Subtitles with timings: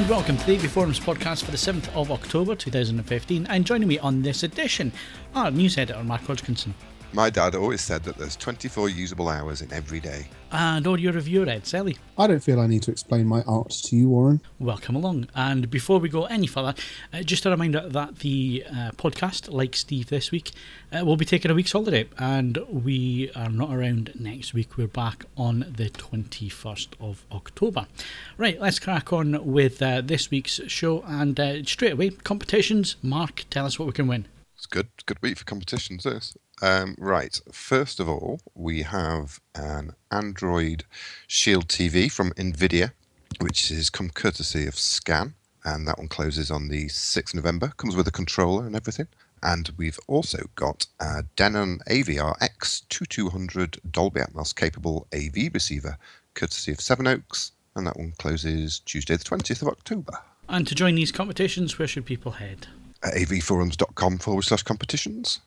[0.00, 3.46] and welcome to the AV Forums podcast for the 7th of October 2015.
[3.48, 4.92] And joining me on this edition,
[5.34, 6.74] our news editor, Mark Hodgkinson.
[7.12, 10.26] My dad always said that there's 24 usable hours in every day.
[10.52, 11.96] And audio reviewer, Ed Selley.
[12.16, 14.40] I don't feel I need to explain my art to you, Warren.
[14.60, 15.26] Welcome along.
[15.34, 16.72] And before we go any further,
[17.12, 20.52] uh, just a reminder that the uh, podcast, like Steve this week,
[20.92, 22.08] uh, will be taking a week's holiday.
[22.16, 24.76] And we are not around next week.
[24.76, 27.88] We're back on the 21st of October.
[28.38, 31.02] Right, let's crack on with uh, this week's show.
[31.08, 32.94] And uh, straight away, competitions.
[33.02, 34.26] Mark, tell us what we can win.
[34.60, 36.04] It's good, good week for competitions.
[36.04, 36.36] This.
[36.60, 37.40] Um, right.
[37.50, 40.84] First of all, we have an Android
[41.26, 42.92] Shield TV from NVIDIA,
[43.40, 45.32] which has come courtesy of Scan,
[45.64, 47.72] and that one closes on the 6th of November.
[47.78, 49.08] Comes with a controller and everything.
[49.42, 55.96] And we've also got a Denon AVR X2200 Dolby Atmos capable AV receiver,
[56.34, 60.18] courtesy of Sevenoaks, and that one closes Tuesday, the 20th of October.
[60.50, 62.66] And to join these competitions, where should people head?
[63.02, 65.40] At avforums.com forward slash competitions.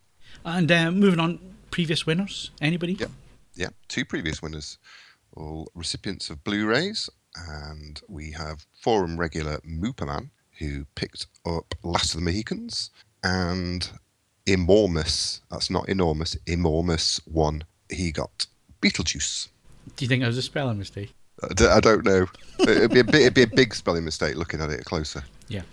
[0.44, 1.40] And uh, moving on,
[1.72, 2.52] previous winners.
[2.62, 2.94] Anybody?
[2.94, 3.08] Yeah,
[3.56, 3.70] yeah.
[3.88, 4.78] Two previous winners,
[5.36, 12.20] all recipients of Blu-rays, and we have forum regular Mooperman who picked up Last of
[12.20, 12.90] the Mohicans
[13.24, 13.90] and
[14.46, 15.42] Enormous.
[15.50, 16.36] That's not enormous.
[16.48, 17.64] Enormous one.
[17.90, 18.48] He got
[18.82, 19.48] Beetlejuice.
[19.96, 21.14] Do you think that was a spelling mistake?
[21.42, 22.28] I don't know.
[22.60, 25.24] It'd be a bit, it'd be a big spelling mistake looking at it closer.
[25.48, 25.64] Yeah.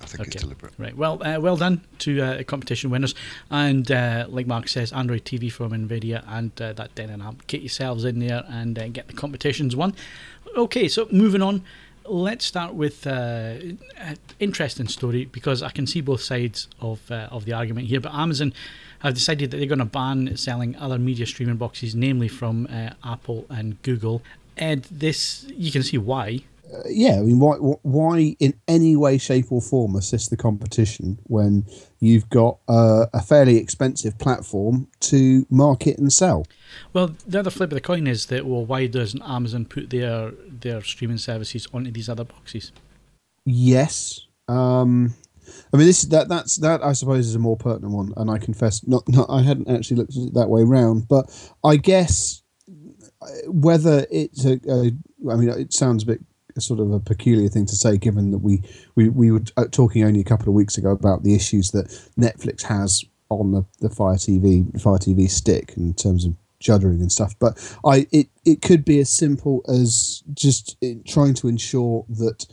[0.00, 0.72] I think it's deliberate.
[0.78, 0.96] Right.
[0.96, 3.14] Well, uh, well done to uh, competition winners.
[3.50, 7.46] And uh, like Mark says, Android TV from NVIDIA and uh, that Denon app.
[7.46, 9.94] Get yourselves in there and uh, get the competitions won.
[10.56, 11.62] Okay, so moving on.
[12.06, 13.56] Let's start with uh,
[13.98, 18.00] an interesting story because I can see both sides of of the argument here.
[18.00, 18.52] But Amazon
[19.00, 22.66] have decided that they're going to ban selling other media streaming boxes, namely from
[23.04, 24.22] Apple and Google.
[24.56, 26.40] Ed, this you can see why
[26.72, 31.18] uh, yeah, I mean, why, why in any way, shape, or form assist the competition
[31.24, 31.66] when
[31.98, 36.46] you've got uh, a fairly expensive platform to market and sell?
[36.92, 40.32] Well, the other flip of the coin is that well, why doesn't Amazon put their
[40.48, 42.72] their streaming services onto these other boxes?
[43.44, 45.14] Yes, um,
[45.72, 48.38] I mean this that that's that I suppose is a more pertinent one, and I
[48.38, 51.26] confess not, not I hadn't actually looked at it that way round, but
[51.64, 52.42] I guess
[53.22, 54.92] uh, whether it's a, a
[55.30, 56.20] I mean, it sounds a bit
[56.58, 58.62] sort of a peculiar thing to say, given that we,
[58.94, 61.86] we, we were uh, talking only a couple of weeks ago about the issues that
[62.18, 67.10] Netflix has on the, the Fire TV Fire TV stick in terms of juddering and
[67.10, 67.34] stuff.
[67.38, 72.46] But I it, it could be as simple as just trying to ensure that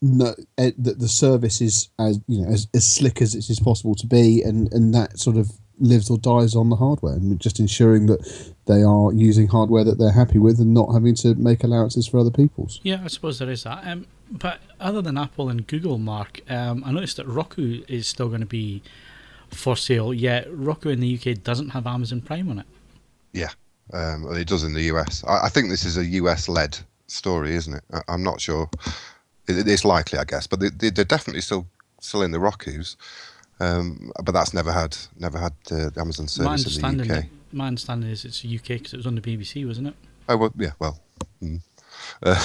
[0.00, 3.60] no, eh, that the service is as you know as, as slick as it is
[3.60, 5.50] possible to be, and and that sort of
[5.82, 9.98] lives or dies on the hardware, and just ensuring that they are using hardware that
[9.98, 12.80] they're happy with and not having to make allowances for other people's.
[12.82, 13.86] Yeah, I suppose there is that.
[13.86, 18.28] Um, but other than Apple and Google, Mark, um, I noticed that Roku is still
[18.28, 18.82] going to be
[19.50, 20.14] for sale.
[20.14, 22.66] Yet Roku in the UK doesn't have Amazon Prime on it.
[23.32, 23.50] Yeah,
[23.92, 25.24] um, it does in the US.
[25.24, 26.78] I, I, think this is a US led
[27.08, 27.84] story, isn't it?
[28.08, 28.70] I, am not sure.
[29.48, 31.66] It, it's likely, I guess, but they, are definitely still
[32.00, 32.96] still in the Rokus.
[33.62, 37.24] Um, but that's never had never had uh, the Amazon service in the UK.
[37.52, 39.94] My understanding is it's UK because it was on the BBC, wasn't it?
[40.28, 41.00] Oh well, yeah, well.
[41.42, 41.60] Mm.
[42.22, 42.36] Uh,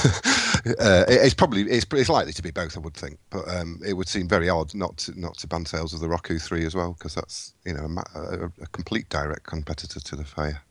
[0.79, 3.93] uh, it's probably it's, it's likely to be both, I would think, but um, it
[3.93, 6.73] would seem very odd not to not to ban sales of the Roku three as
[6.73, 10.61] well, because that's you know a, a, complete direct competitor to the Fire.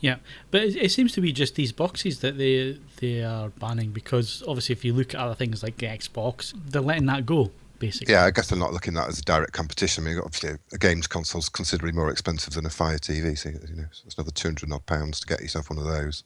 [0.00, 0.16] Yeah,
[0.50, 4.42] but it, it, seems to be just these boxes that they they are banning because
[4.46, 8.12] obviously if you look at other things like the Xbox, they're letting that go basically.
[8.12, 10.04] Yeah, I guess they're not looking at that as a direct competition.
[10.04, 13.36] I mean, obviously, a games console is considerably more expensive than a Fire TV.
[13.36, 16.24] So you know, it's another two hundred odd pounds to get yourself one of those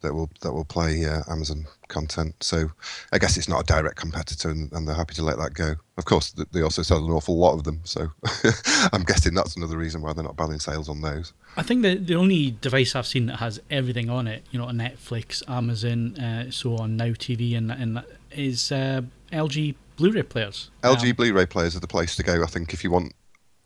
[0.00, 2.34] that will that will play uh, Amazon content.
[2.40, 2.70] So
[3.12, 5.74] I guess it's not a direct competitor, and, and, they're happy to let that go.
[5.96, 8.08] Of course, they also sell an awful lot of them, so
[8.92, 11.32] I'm guessing that's another reason why they're not banning sales on those.
[11.56, 14.66] I think the the only device I've seen that has everything on it, you know,
[14.66, 19.02] Netflix, Amazon, uh, so on, Now TV, and and is uh,
[19.32, 20.70] LG Blu-ray players.
[20.82, 22.42] LG Blu-ray players are the place to go.
[22.42, 23.12] I think if you want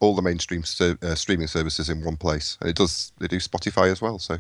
[0.03, 3.13] all the mainstream uh, streaming services in one place, and it does.
[3.19, 4.19] They do Spotify as well.
[4.19, 4.35] So,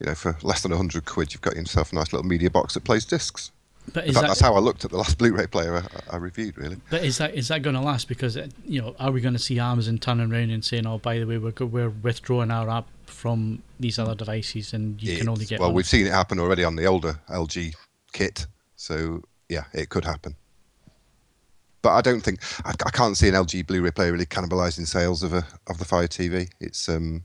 [0.00, 2.74] you know, for less than hundred quid, you've got yourself a nice little media box
[2.74, 3.52] that plays discs.
[3.92, 6.56] But fact, that, that's how I looked at the last Blu-ray player I, I reviewed,
[6.56, 6.78] really.
[6.88, 8.08] But is that is that going to last?
[8.08, 10.98] Because uh, you know, are we going to see Amazon turning around and saying, "Oh,
[10.98, 15.20] by the way, we're we're withdrawing our app from these other devices, and you it's,
[15.20, 17.74] can only get." Well, we've seen it happen already on the older LG
[18.12, 18.46] kit,
[18.76, 20.34] so yeah, it could happen
[21.84, 25.22] but I don't think I, I, can't see an LG Blu-ray player really cannibalising sales
[25.22, 26.50] of a of the Fire TV.
[26.58, 27.24] It's um,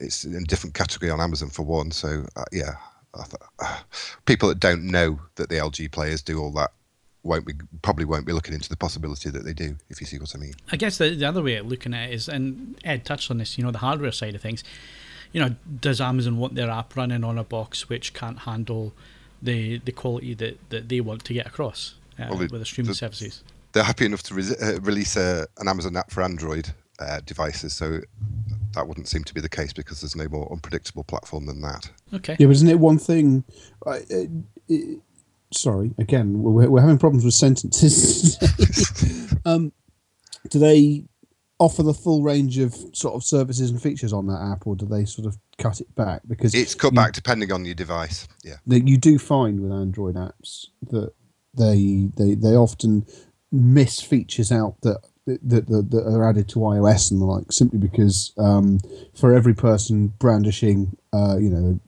[0.00, 1.92] it's in a different category on Amazon for one.
[1.92, 2.72] So uh, yeah,
[3.14, 3.26] th-
[3.60, 3.78] uh,
[4.26, 6.72] people that don't know that the LG players do all that
[7.22, 9.76] won't be probably won't be looking into the possibility that they do.
[9.88, 10.54] If you see what I mean.
[10.72, 13.38] I guess the, the other way of looking at it is, and Ed touched on
[13.38, 14.64] this, you know, the hardware side of things.
[15.32, 18.92] You know, does Amazon want their app running on a box which can't handle
[19.40, 22.66] the the quality that, that they want to get across uh, Well, it- with the
[22.66, 23.44] streaming the- services?
[23.72, 27.72] They're happy enough to re- uh, release a, an Amazon app for Android uh, devices,
[27.72, 28.00] so
[28.74, 31.90] that wouldn't seem to be the case because there's no more unpredictable platform than that.
[32.14, 32.36] Okay.
[32.38, 33.44] Yeah, but isn't it one thing?
[33.86, 34.76] I- Uh, uh,
[35.52, 38.38] sorry, again, we're, we're having problems with sentences.
[39.44, 39.72] um,
[40.48, 41.04] do they
[41.58, 44.86] offer the full range of sort of services and features on that app, or do
[44.86, 46.22] they sort of cut it back?
[46.26, 48.26] Because It's cut you- back depending on your device.
[48.44, 48.56] Yeah.
[48.66, 51.12] that you do find with Android apps that
[51.52, 53.04] they they they often
[53.52, 57.78] miss features out that that, that, that are added to iOS and the like simply
[57.78, 58.80] because um,
[59.14, 61.80] for every person brandishing uh, you know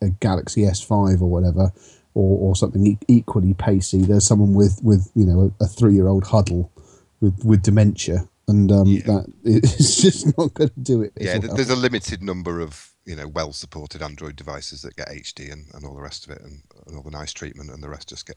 [0.00, 1.72] a Galaxy S5 or whatever
[2.14, 5.94] or, or something e- equally pacey there's someone with with you know a, a three
[5.94, 6.68] year old Hudl
[7.20, 9.02] with with dementia and um, Yeah.
[9.06, 11.54] that it's just not going to do it Yeah, well.
[11.54, 15.84] there's a limited number of you know well-supported Android devices that get HD and, and
[15.84, 18.26] all the rest of it, and, and all the nice treatment, and the rest just
[18.26, 18.36] get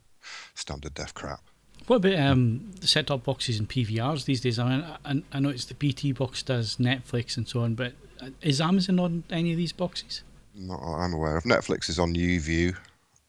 [0.56, 1.42] standard def crap.
[1.88, 4.58] What about um, the set-top boxes and PVRs these days?
[4.58, 7.94] I mean, I, I know it's the BT box does Netflix and so on, but
[8.22, 10.24] uh, is Amazon on any of these boxes?
[10.56, 11.44] Not I'm aware of.
[11.44, 12.76] Netflix is on YouView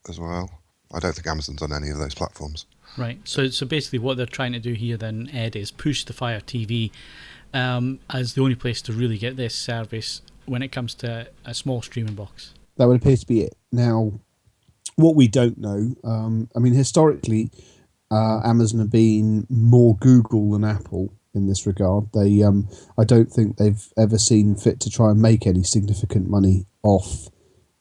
[0.09, 0.51] as well.
[0.95, 2.65] I don't think Amazon's on any of those platforms.
[2.97, 3.19] Right.
[3.25, 6.41] So, so basically, what they're trying to do here, then, Ed, is push the Fire
[6.41, 6.93] TV
[7.53, 11.53] um, as the only place to really get this service when it comes to a
[11.53, 12.55] small streaming box.
[12.77, 13.57] That would appear to be it.
[13.73, 14.13] Now,
[14.95, 17.51] what we don't know, um, I mean, historically,
[18.11, 22.07] uh, Amazon have been more Google than Apple in this regard.
[22.13, 22.69] They, um,
[22.99, 27.29] I don't think they've ever seen fit to try and make any significant money off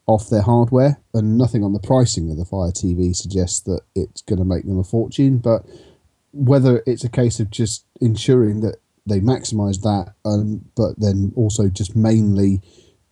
[0.07, 4.22] off their hardware, and nothing on the pricing of the Fire TV suggests that it's
[4.22, 5.39] going to make them a fortune.
[5.39, 5.66] But
[6.31, 8.75] whether it's a case of just ensuring that
[9.07, 12.62] they maximise that, um, but then also just mainly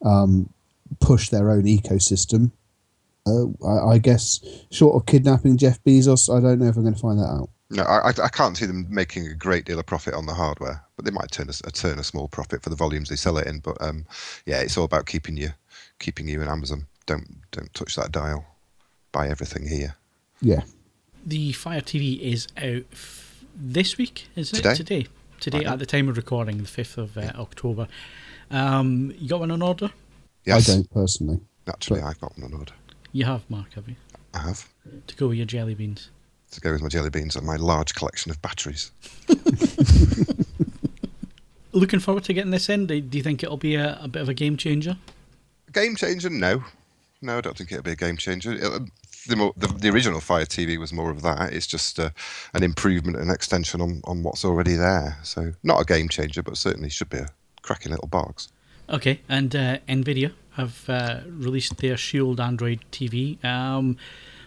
[0.05, 0.53] um,
[0.99, 2.51] push their own ecosystem.
[3.25, 4.39] Uh, I, I guess,
[4.71, 7.49] short of kidnapping Jeff Bezos, I don't know if I'm going to find that out.
[7.69, 10.33] No, I, I- I can't see them making a great deal of profit on the
[10.33, 13.15] hardware, but they might turn a, s- turn a small profit for the volumes they
[13.15, 13.59] sell it in.
[13.59, 14.05] But um,
[14.45, 15.49] yeah, it's all about keeping you
[15.99, 16.85] keeping you in Amazon.
[17.05, 18.45] Don't don't touch that dial.
[19.13, 19.95] Buy everything here.
[20.41, 20.63] Yeah,
[21.25, 24.57] The Fire TV is out f- this week, is it?
[24.57, 24.75] Today.
[24.75, 25.07] Today.
[25.39, 25.73] Today, Right now.
[25.73, 27.87] at the time of recording, the 5th of uh, October.
[28.51, 29.91] Um, you got one on order?
[30.45, 31.39] Yes, I don't personally.
[31.67, 32.73] naturally, but- I've got one on order.
[33.13, 33.95] You have, Mark, have you?
[34.33, 34.67] I have
[35.07, 36.09] To go with your jelly beans.
[36.51, 38.91] to go with my jelly beans and my large collection of batteries.
[41.71, 42.85] Looking forward to getting this in.
[42.85, 44.97] Do you think it'll be a, a bit of a game changer?
[45.71, 46.29] Game changer?
[46.29, 46.63] No,
[47.21, 48.53] no, I don't think it'll be a game changer.
[48.53, 48.87] It'll-
[49.25, 51.53] the, more, the, the original Fire TV was more of that.
[51.53, 52.09] It's just uh,
[52.53, 55.17] an improvement and extension on, on what's already there.
[55.23, 57.29] So not a game changer, but certainly should be a
[57.61, 58.49] cracking little box.
[58.89, 63.43] Okay, and uh, Nvidia have uh, released their Shield Android TV.
[63.43, 63.97] Um,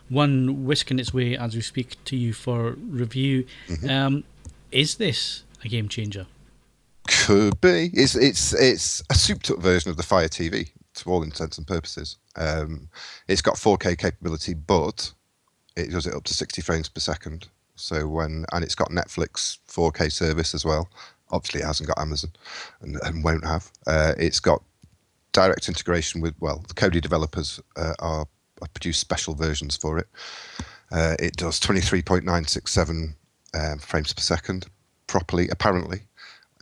[0.09, 3.47] one whisking its way as we speak to you for review.
[3.89, 4.25] Um,
[4.71, 6.27] is this a game changer?
[7.09, 7.91] Could be.
[7.93, 11.67] It's it's it's a souped up version of the Fire TV to all intents and
[11.67, 12.17] purposes.
[12.37, 12.89] Um,
[13.29, 15.13] it's got 4K capability, but
[15.77, 17.49] it does it up to 60 frames per second.
[17.77, 20.89] So when and it's got Netflix 4K service as well.
[21.31, 22.31] Obviously, it hasn't got Amazon
[22.81, 23.71] and, and won't have.
[23.87, 24.63] Uh, it's got
[25.37, 28.27] direct integration with well, the Kodi developers uh, are
[28.61, 30.09] have produced special versions for it.
[30.91, 33.15] Uh, it does 23.967
[33.55, 34.67] um, frames per second
[35.07, 36.01] properly, apparently.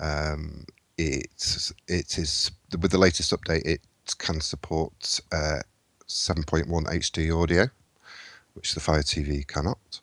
[0.01, 0.65] Um,
[0.99, 2.51] it it is
[2.81, 3.65] with the latest update.
[3.65, 3.81] It
[4.19, 5.61] can support uh,
[6.09, 7.69] 7.1 HD audio,
[8.55, 10.01] which the Fire TV cannot.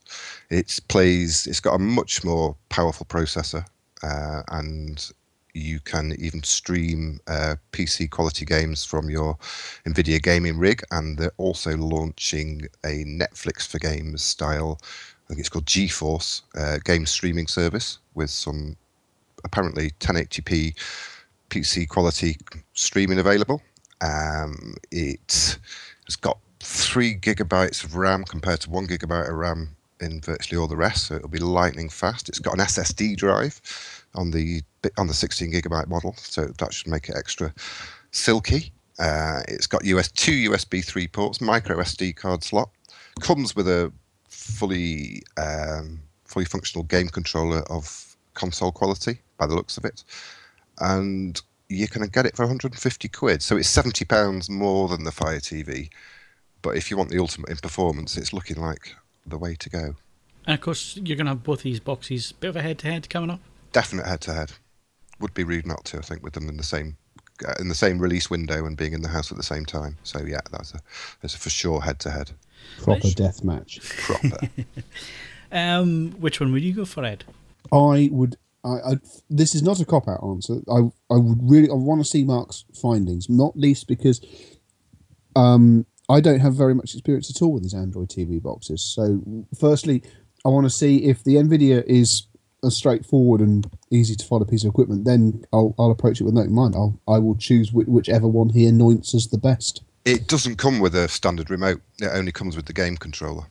[0.50, 1.46] It plays.
[1.46, 3.66] It's got a much more powerful processor,
[4.02, 5.12] uh, and
[5.54, 9.38] you can even stream uh, PC quality games from your
[9.86, 10.82] NVIDIA gaming rig.
[10.92, 14.80] And they're also launching a Netflix for games style.
[14.84, 18.76] I think it's called GeForce uh, game streaming service with some
[19.44, 20.76] apparently 1080p
[21.50, 22.38] PC quality
[22.74, 23.62] streaming available.
[24.02, 25.60] Um, it
[26.06, 30.68] has got three gigabytes of RAM compared to one gigabyte of RAM in virtually all
[30.68, 32.28] the rest, so it'll be lightning fast.
[32.28, 33.62] It's got an SSD drive
[34.16, 34.62] on the
[34.98, 37.54] on the 16 gigabyte model, so that should make it extra
[38.12, 38.72] silky.
[39.00, 42.70] Uh, it's got US two USB 3 ports, micro SD card slot.
[43.20, 43.92] Comes with a
[44.28, 50.04] fully um, fully functional game controller of console quality by the looks of it,
[50.80, 53.42] and you can get it for 150 quid.
[53.42, 55.90] So it's 70 pounds more than the Fire TV.
[56.62, 59.96] But if you want the ultimate in performance, it's looking like the way to go.
[60.46, 62.32] And of course, you're going to have both these boxes.
[62.34, 63.40] Bit of a head-to-head coming up.
[63.72, 64.52] Definite head-to-head.
[65.20, 65.98] Would be rude not to.
[65.98, 66.98] I think with them in the same
[67.48, 69.98] uh, in the same release window and being in the house at the same time.
[70.04, 70.80] So yeah, that's a
[71.22, 72.32] that's a for sure head-to-head.
[72.82, 73.14] Proper Nice.
[73.16, 73.80] death match.
[73.82, 74.38] Proper.
[75.54, 77.26] Um, which one would you go for, Ed?
[77.74, 78.38] I would.
[78.64, 78.94] I, I
[79.30, 80.62] this is not a cop out answer.
[80.72, 84.22] I I would really I want to see Mark's findings, not least because
[85.36, 88.82] um I don't have very much experience at all with these Android TV boxes.
[88.82, 89.22] So
[89.60, 90.04] firstly,
[90.46, 92.28] I want to see if the Nvidia is
[92.64, 95.06] a straightforward and easy to follow piece of equipment.
[95.06, 96.76] Then I'll I'll approach it with an open mind.
[96.76, 99.84] I'll I will choose whi whichever one he anoints as the best.
[100.06, 101.82] it doesn't come with a standard remote.
[102.00, 103.46] It only comes with the game controller,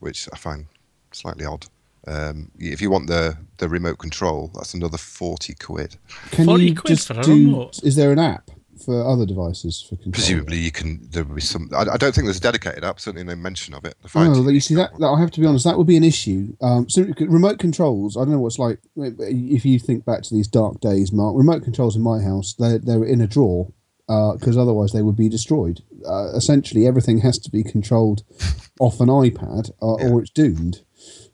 [0.00, 0.66] which I find
[1.12, 1.66] slightly odd.
[2.06, 5.96] Um, if you want the, the remote control, that's another forty quid.
[6.30, 7.32] Can 40 you quid just for a do?
[7.32, 7.80] remote?
[7.82, 10.12] Is there an app for other devices for control?
[10.12, 11.00] Presumably, you can.
[11.10, 11.70] There will be some.
[11.74, 13.00] I, I don't think there's a dedicated app.
[13.00, 13.96] Certainly, no mention of it.
[14.02, 16.04] The TV you see that, that I have to be honest, that would be an
[16.04, 16.56] issue.
[16.60, 18.78] Um, so remote controls, I don't know what's like.
[18.96, 22.78] If you think back to these dark days, Mark, remote controls in my house, they
[22.78, 23.72] they were in a drawer
[24.06, 25.82] because otherwise they would be destroyed.
[26.06, 28.22] Uh, essentially, everything has to be controlled
[28.80, 30.82] off an iPad, uh, or it's doomed.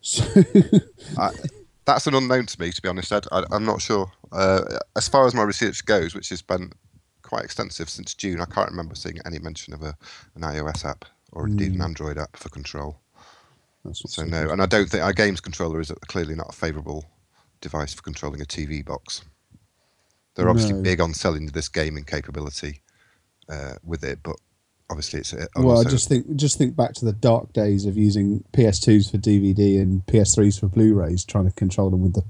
[0.06, 0.22] So
[1.16, 1.30] I,
[1.86, 3.26] that's an unknown to me, to be honest, Ed.
[3.32, 4.10] I, I'm not sure.
[4.32, 6.72] Uh, as far as my research goes, which has been
[7.34, 9.96] quite extensive since June, I can't remember seeing any mention of a,
[10.36, 13.00] an iOS app or indeed an Android app for control.
[13.92, 17.04] So no, and I don't think our games controller is clearly not a favourable
[17.60, 19.22] device for controlling a TV box.
[20.36, 20.82] They're obviously No.
[20.82, 22.82] big on selling this gaming capability
[23.48, 24.36] uh, with it, but
[24.88, 27.96] obviously it's a, well, I just think just think back to the dark days of
[27.96, 32.22] using PS2s for DVD and PS3s for Blu-rays, trying to control them with the.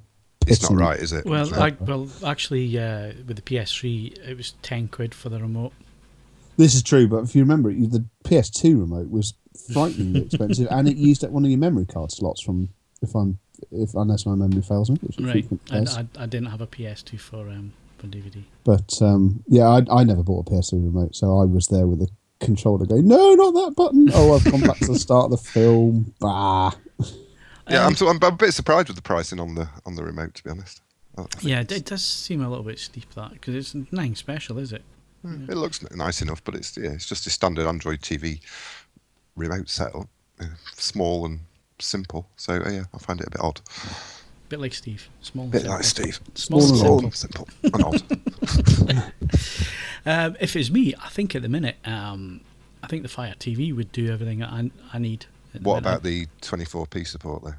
[0.49, 1.25] It's piss not right, is it?
[1.25, 5.39] Well, So- I, well, actually, uh, with the PS3, it was ten quid for the
[5.41, 5.73] remote.
[6.57, 9.35] This is true, but if you remember, it, the PS2 remote was
[9.73, 12.69] frighteningly expensive, and it used up one of your memory card slots from,
[13.03, 13.39] if I'm,
[13.73, 15.47] if unless my memory fails me, which it Right.
[15.71, 16.01] I.
[16.01, 18.43] I, I didn't have a PS2 for um for DVD.
[18.65, 21.99] But um, yeah, I, I never bought a PS2 remote, so I was there with
[22.01, 22.09] the
[22.41, 24.11] controller going, no, not that button.
[24.13, 26.15] Oh, I've gone back to the start of the film.
[26.21, 26.73] Bah.
[27.69, 30.03] yeah, Um, I'm, so, I'm a bit surprised with the pricing on the on the
[30.05, 30.81] remote, to be honest.
[31.41, 34.73] Yeah, it, it does seem a little bit steep that because it's nothing special, is
[34.73, 34.83] it?
[35.25, 38.41] It looks nice enough, but it's yeah, it's just a standard Android TV
[39.37, 40.07] remote setup,
[40.75, 41.41] small and
[41.79, 42.27] simple.
[42.37, 43.61] So uh, yeah, I find it a bit odd.
[44.51, 45.47] bit like Steve, small.
[45.47, 45.77] bit simple.
[45.77, 46.21] like Steve.
[46.35, 47.49] Small, Small and simple.
[47.63, 48.03] And simple
[48.83, 49.13] and odd.
[50.07, 52.43] Um, if it's me, I think at the minute, um,
[52.83, 55.25] I think the Fire TV would do everything I, I need.
[55.55, 55.89] At the What minute.
[55.97, 57.55] about the 24p support though?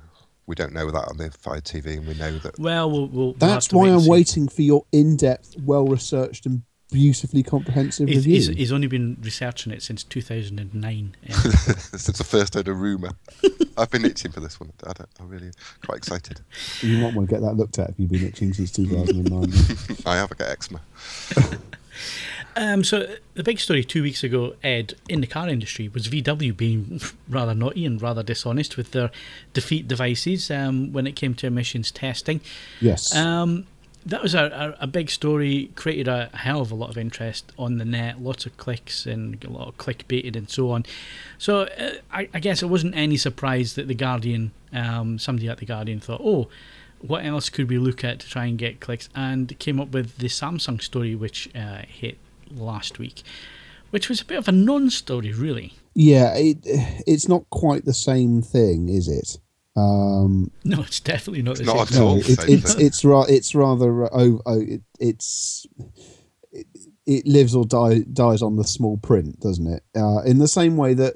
[0.47, 3.09] We don't know that on the Fire TV, and we know that Well, we'll, we'll
[3.09, 4.09] we'll have That's wait why I'm see.
[4.09, 6.61] waiting for your in-depth, well-researched, and
[6.91, 8.33] beautifully comprehensive He's, review.
[8.35, 11.15] he's, he's only been researching it since 2009.
[11.27, 13.09] Um, since the first heard a rumor.
[13.77, 14.71] I've been itching for this one.
[14.85, 15.49] I don't, I'm really
[15.83, 16.41] quite excited.
[16.81, 19.51] You might want to get that looked at if you've been itching since 2009.
[20.05, 20.79] I have got eczema.
[22.55, 26.55] Um, so the big story two weeks ago, Ed, in the car industry was VW
[26.55, 29.11] being rather naughty and rather dishonest with their
[29.53, 32.41] defeat devices um, when it came to emissions testing.
[32.79, 33.13] yes.
[33.15, 33.67] Um,
[34.05, 37.51] that was a, a, a big story, created a hell of a lot of interest
[37.57, 40.85] on the net, lots of clicks and a lot of clickbaited and so on.
[41.39, 45.57] So uh, I, I guess it wasn't any surprise that the Guardian, um, somebody at
[45.57, 46.47] the Guardian thought, oh,
[46.99, 49.09] what else could we look at to try and get clicks?
[49.15, 52.19] And came up with the Samsung story, which uh, hit
[52.55, 53.23] last week,
[53.91, 55.73] which was a bit of a non-story, really.
[55.93, 56.57] yeah, it,
[57.07, 59.39] it's not quite the same thing, is it?
[59.77, 61.59] Um, No, it's definitely not.
[61.59, 64.41] It's the not at all no, the it, it's it's ra- it's rather uh, oh,
[64.45, 65.67] oh it, it's
[66.51, 66.65] it,
[67.05, 69.83] it lives or die, dies on the small print, doesn't it?
[69.95, 71.15] Uh, in the same way that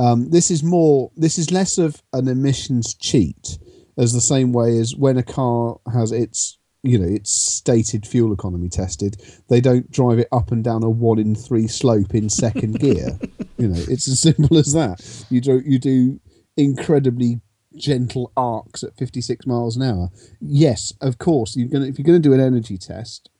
[0.00, 3.56] um, this is more, this is less of an emissions cheat,
[3.96, 8.32] as the same way as when a car has its you know its stated fuel
[8.32, 12.28] economy tested, they don't drive it up and down a one in three slope in
[12.28, 13.18] second gear.
[13.56, 15.26] You know, it's as simple as that.
[15.30, 16.20] You do you do
[16.56, 17.40] incredibly
[17.76, 20.10] gentle arcs at 56 miles an hour.
[20.40, 23.30] Yes, of course, you're gonna if you're gonna do an energy test,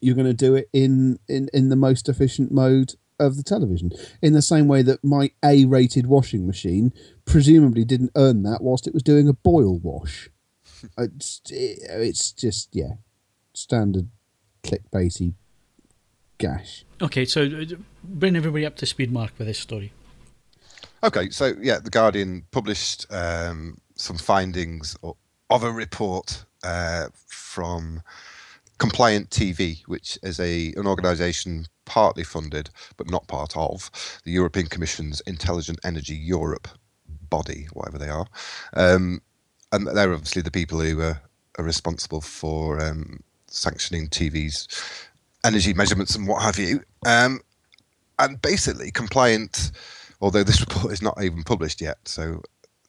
[0.00, 3.90] you're gonna do it in in in the most efficient mode of the television.
[4.22, 6.92] In the same way that my A-rated washing machine
[7.26, 10.30] presumably didn't earn that whilst it was doing a boil wash.
[10.98, 12.94] It's, it's just yeah,
[13.54, 14.08] standard
[14.62, 15.34] clickbaity
[16.38, 16.84] gash.
[17.00, 19.92] Okay, so uh, bring everybody up to speed, Mark, with this story.
[21.02, 24.96] Okay, so yeah, the Guardian published um, some findings
[25.50, 28.02] of a report uh, from
[28.78, 33.90] Compliant TV, which is a an organisation partly funded but not part of
[34.24, 36.68] the European Commission's Intelligent Energy Europe
[37.28, 38.26] body, whatever they are,
[38.74, 39.20] um,
[39.72, 41.20] and they're obviously the people who are,
[41.58, 44.68] are responsible for um, sanctioning TV's
[45.44, 46.82] energy measurements and what have you.
[47.06, 47.40] Um,
[48.18, 49.72] and basically, compliant,
[50.20, 52.42] although this report is not even published yet, so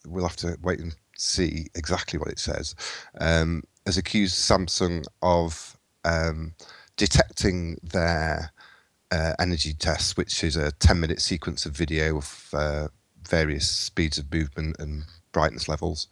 [0.08, 2.76] we'll have to wait and see exactly what it says,
[3.20, 6.54] um, has accused Samsung of um,
[6.98, 8.52] detecting their
[9.12, 12.88] uh, energy tests, which is a 10 minute sequence of video of uh,
[13.28, 16.08] various speeds of movement and brightness levels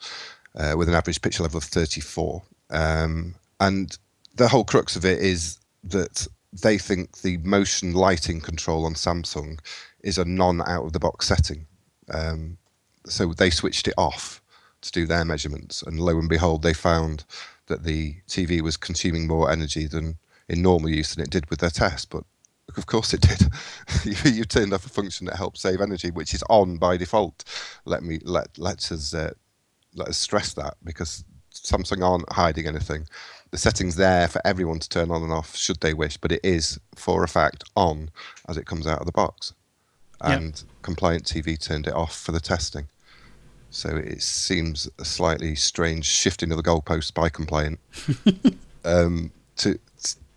[0.56, 2.41] uh, with an average picture level of 34.
[2.70, 3.98] Um, and
[4.36, 9.60] the whole crux of it is that they think the motion lighting control on Samsung
[10.01, 11.65] is a non out of the box setting.
[12.12, 12.58] Um,
[13.06, 14.41] so they switched it off
[14.82, 17.25] to do their measurements, and lo and behold, they found
[17.68, 21.60] that the TV was consuming more energy than in normal use than it did with
[21.60, 22.10] their test.
[22.10, 22.24] But
[22.77, 24.25] of course it did.
[24.36, 27.44] you, turned off a function that helps save energy, which is on by default.
[27.86, 29.34] Let me let let us uh,
[29.96, 33.08] let us stress that because Samsung aren't hiding anything.
[33.51, 36.41] The setting's there for everyone to turn on and off should they wish, but it
[36.43, 38.12] is for a fact on
[38.48, 39.53] as it comes out of the box.
[40.22, 40.81] And yep.
[40.81, 42.88] Compliant TV turned it off for the testing.
[43.72, 47.79] So it seems a slightly strange shifting of the goalposts by Compliant
[48.86, 49.79] um, to,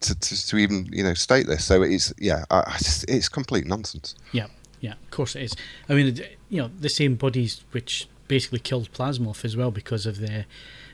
[0.01, 1.65] to, to, to even you know state this.
[1.65, 2.77] So it's yeah, I,
[3.09, 4.15] it's complete nonsense.
[4.33, 4.49] Yeah,
[4.81, 5.57] yeah, of course it is.
[5.89, 6.19] I mean,
[6.51, 10.47] you know, the same bodies which basically killed Plasmoff as well because of the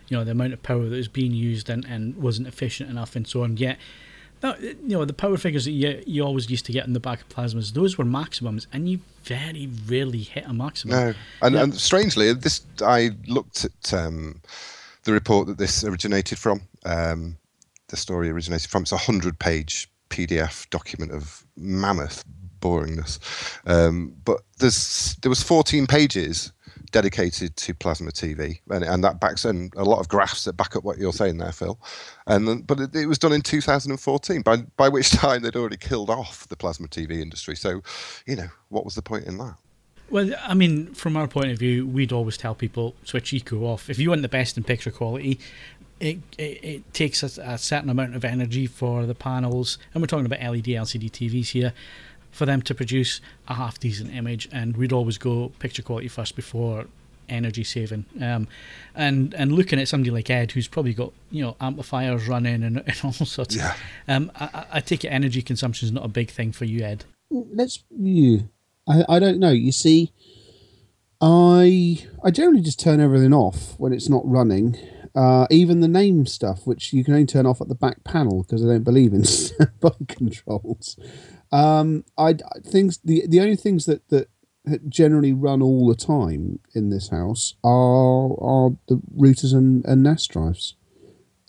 [0.08, 3.14] you know the amount of power that was being used and, and wasn't efficient enough
[3.14, 3.56] and so on.
[3.56, 3.78] Yet,
[4.42, 7.20] you know the power figures that you, you always used to get in the back
[7.20, 10.96] of plasmas, those were maximums, and you very rarely hit a maximum.
[10.96, 14.40] No, and, and strangely, this I looked at um,
[15.04, 16.62] the report that this originated from.
[16.84, 17.36] Um,
[17.86, 18.82] the story originated from.
[18.82, 22.24] It's a hundred-page PDF document of mammoth
[22.60, 23.20] boringness,
[23.64, 26.52] um, but there's there was 14 pages
[26.90, 30.76] dedicated to plasma TV, and, and that backs in a lot of graphs that back
[30.76, 31.78] up what you're saying there, Phil.
[32.26, 36.10] And but it, it, was done in 2014, by by which time they'd already killed
[36.10, 37.56] off the plasma TV industry.
[37.56, 37.82] So,
[38.26, 39.56] you know, what was the point in that?
[40.10, 43.90] Well, I mean, from our point of view, we'd always tell people switch eco off.
[43.90, 45.38] If you want the best in picture quality,
[46.00, 50.06] it, it, it takes a, a, certain amount of energy for the panels, and we're
[50.06, 51.72] talking about LED, LCD TVs here
[52.30, 56.36] for them to produce a half decent image, and we'd always go picture quality first
[56.36, 56.86] before
[57.28, 58.06] energy saving.
[58.20, 58.48] Um,
[58.94, 62.78] and and looking at somebody like Ed, who's probably got you know amplifiers running and,
[62.78, 63.56] and all sorts.
[63.56, 63.74] Yeah.
[64.06, 67.04] Um, I, I take it energy consumption is not a big thing for you, Ed.
[67.30, 68.48] Let's you.
[68.88, 69.50] I I don't know.
[69.50, 70.12] You see,
[71.20, 74.76] I I generally just turn everything off when it's not running.
[75.14, 78.42] Uh, even the name stuff, which you can only turn off at the back panel
[78.42, 79.24] because I don't believe in
[79.80, 80.96] bike controls.
[81.52, 82.34] Um, I
[82.66, 84.28] things the the only things that that
[84.88, 90.26] generally run all the time in this house are are the routers and, and NAS
[90.26, 90.74] drives.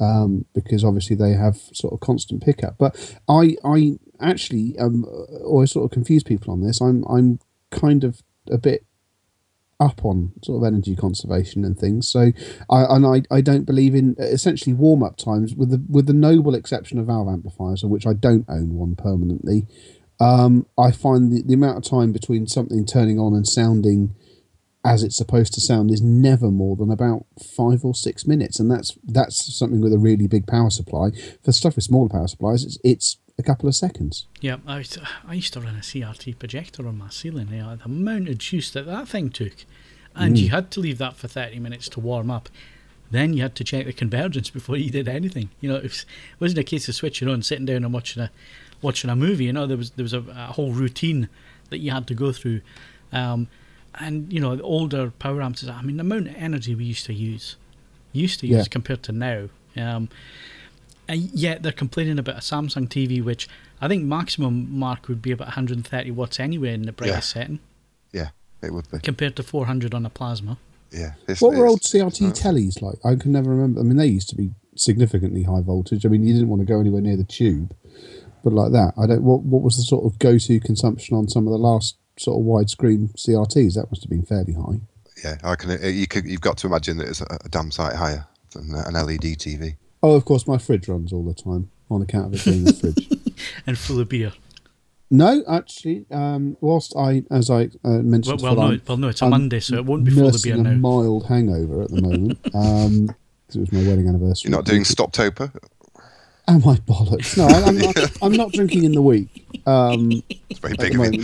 [0.02, 2.78] Um, because obviously they have sort of constant pickup.
[2.78, 5.04] But I I actually um
[5.44, 6.80] always sort of confuse people on this.
[6.82, 8.86] I'm I'm kind of a bit
[9.80, 12.10] up on sort of energy conservation and things.
[12.10, 12.32] So
[12.70, 16.14] I and I, I don't believe in essentially warm up times with the with the
[16.14, 19.68] noble exception of valve amplifiers, of which I don't own one permanently.
[20.20, 24.16] Um, I find the, the amount of time between something turning on and sounding
[24.84, 28.70] as it's supposed to sound is never more than about five or six minutes, and
[28.70, 31.12] that's that's something with a really big power supply.
[31.44, 34.28] For stuff with smaller power supplies, it's it's a couple of seconds.
[34.42, 34.86] Yeah, I,
[35.28, 37.50] I used to run a CRT projector on my ceiling.
[37.50, 39.66] Know, the amount of juice that that thing took,
[40.16, 40.40] and mm.
[40.40, 42.50] you had to leave that for thirty minutes to warm up.
[43.12, 45.50] Then you had to check the convergence before you did anything.
[45.62, 48.22] You know, it, was, it wasn't a case of switching on, sitting down and watching
[48.22, 48.32] a
[48.82, 49.46] watching a movie.
[49.46, 51.30] You know, there was there was a, a whole routine
[51.70, 52.62] that you had to go through.
[53.12, 53.48] Um,
[53.96, 55.68] and you know, the older power amps.
[55.68, 57.56] I mean, the amount of energy we used to use,
[58.12, 58.64] used to use yeah.
[58.70, 59.50] compared to now.
[59.76, 60.10] Um,
[61.10, 63.50] and yet they're complaining about a Samsung TV, which
[63.82, 67.42] I think maximum mark would be about 130 watts anyway in the brightest yeah.
[67.42, 67.60] setting.
[68.14, 68.30] Yeah,
[68.62, 70.60] it would be compared to 400 on a plasma.
[70.92, 71.14] Yeah.
[71.40, 72.98] what were old CRT tellies like?
[73.04, 73.80] I can never remember.
[73.80, 76.06] I mean, they used to be significantly high voltage.
[76.06, 77.76] I mean, you didn't want to go anywhere near the tube,
[78.44, 79.24] but like that, I don't.
[79.24, 82.40] What What was the sort of go to consumption on some of the last sort
[82.40, 83.74] of widescreen CRTs?
[83.76, 84.82] That must have been fairly high.
[85.24, 85.72] Yeah, I can.
[85.72, 88.74] Uh, you could, you've got to imagine that it's a, a damn sight higher than
[88.76, 89.76] an LED TV.
[90.02, 92.74] Oh, of course, my fridge runs all the time on account of it being a
[92.74, 93.10] fridge
[93.68, 94.32] and full of beer.
[95.12, 99.22] No, actually, um, whilst I, as I uh, mentioned, well, well, no, well, no, it's
[99.22, 100.70] a I'm Monday, so it won't be full of beer now.
[100.70, 104.50] a mild hangover at the moment um, because it was my wedding anniversary.
[104.50, 105.52] You're not doing Stoptober.
[106.48, 107.38] Am I bollocks?
[107.38, 109.46] No, I, I'm, not, I'm not drinking in the week.
[109.68, 111.24] Um, It's very big of you.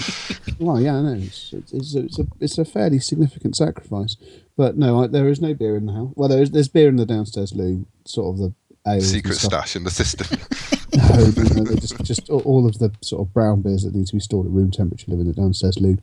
[0.59, 1.13] Well, yeah, I know.
[1.13, 4.17] It's, it's, it's, a, it's, a, it's a fairly significant sacrifice.
[4.55, 6.13] But no, I, there is no beer in the house.
[6.15, 8.53] Well, there is, there's beer in the downstairs loo, sort of the
[8.87, 9.51] ales and Secret stuff.
[9.51, 10.27] stash in the system.
[10.95, 13.93] No, no, no, they're just, just all- all of the sort of brown beers that
[13.93, 15.97] need to be stored at room temperature live in the downstairs loo.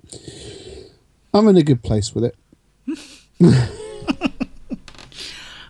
[1.32, 2.36] I'm in a good place with it.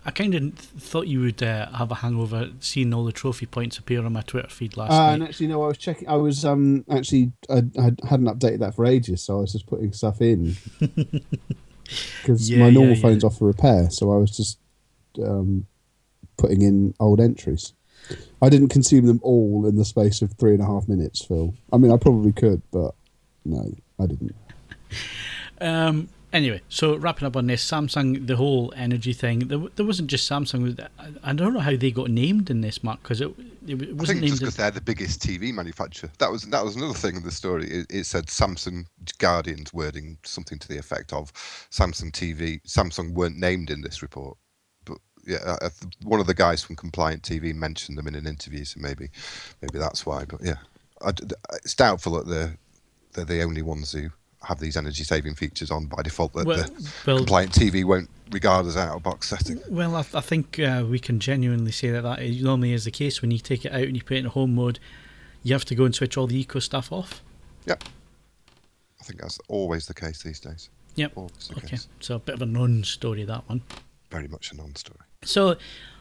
[0.05, 3.77] I kind of thought you would uh, have a hangover seeing all the trophy points
[3.77, 5.13] appear on my Twitter feed last Uh, night.
[5.13, 6.09] and actually, no, I was checking.
[6.09, 9.65] I was um actually I, I hadn't updated that for ages, so I was just
[9.67, 10.57] putting stuff in
[12.21, 13.27] because Yeah, my normal yeah, phone's yeah.
[13.27, 14.57] off for repair, so I was just
[15.23, 15.65] um
[16.37, 17.73] putting in old entries.
[18.41, 21.53] I didn't consume them all in the space of three and a half minutes, Phil.
[21.71, 22.93] I mean, I probably could, but
[23.45, 24.35] no, I didn't.
[25.61, 29.39] Um, anyway, so wrapping up on this, Samsung, the whole energy thing.
[29.47, 30.77] There, there wasn't just Samsung.
[30.99, 33.27] I, I don't know how they got named in this, Mark, because it,
[33.67, 34.39] it I wasn't think named.
[34.39, 36.09] because they're the biggest TV manufacturer.
[36.17, 37.69] That was that was another thing in the story.
[37.69, 38.85] It, it said Samsung
[39.19, 41.31] Guardian's wording something to the effect of
[41.71, 42.61] Samsung TV.
[42.67, 44.52] Samsung weren't named in this report, but
[45.25, 45.69] yeah, uh, uh,
[46.03, 49.09] one of the guys from Compliant TV mentioned them in an interview, so maybe
[49.61, 50.25] maybe that's why.
[50.25, 50.57] But yeah,
[51.01, 51.25] I d
[51.63, 52.57] it's doubtful that they're
[53.13, 54.09] they're the only ones who
[54.43, 56.33] have these energy saving features on by default.
[56.33, 59.61] That well, the well, Compliant TV won't regard as out of box setting.
[59.69, 62.91] well, I, I think uh, we can genuinely say that that is, normally is the
[62.91, 64.79] case when you take it out and you put it in home mode.
[65.43, 67.21] You have to go and switch all the eco stuff off.
[67.65, 67.83] Yep,
[68.99, 70.69] I think that's always the case these days.
[70.95, 71.17] Yep.
[71.17, 71.87] Okay, case.
[71.99, 73.61] so a bit of a non-story that one.
[74.11, 74.99] Very much a non-story.
[75.25, 75.57] So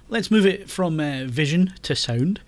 [0.09, 2.41] let's move it from uh, vision to sound.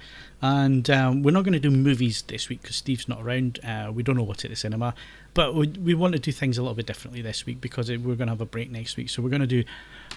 [0.43, 3.61] And um, we're not going to do movies this week because Steve's not around.
[3.65, 4.95] Uh, we don't know what's at the cinema.
[5.33, 8.15] But we, we want to do things a little bit differently this week because we're
[8.15, 9.09] going to have a break next week.
[9.09, 9.65] So we're going to do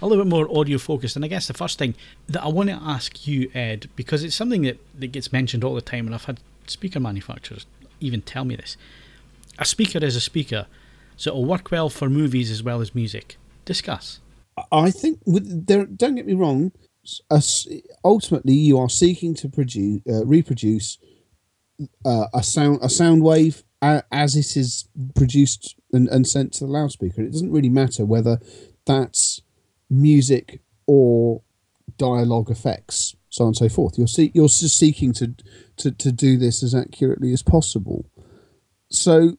[0.02, 1.16] a little bit more audio focused.
[1.16, 1.96] And I guess the first thing
[2.28, 5.76] that I want to ask you, Ed, because it's something that, that gets mentioned all
[5.76, 7.66] the time, and I've had speaker manufacturers
[8.00, 8.78] even tell me this.
[9.58, 10.68] A speaker is a speaker,
[11.16, 13.38] so it'll work well for movies as well as music.
[13.66, 14.20] Discuss.
[14.72, 15.86] I think with there.
[15.86, 16.72] Don't get me wrong.
[18.04, 20.98] ultimately, you are seeking to produce, uh, reproduce
[22.06, 26.72] uh, a sound, a sound wave as it is produced and, and sent to the
[26.72, 27.22] loudspeaker.
[27.22, 28.40] It doesn't really matter whether
[28.86, 29.42] that's
[29.90, 31.42] music or
[31.98, 33.98] dialogue effects, so on and so forth.
[33.98, 35.36] You're see, you're just seeking to,
[35.78, 38.10] to to do this as accurately as possible.
[38.90, 39.38] So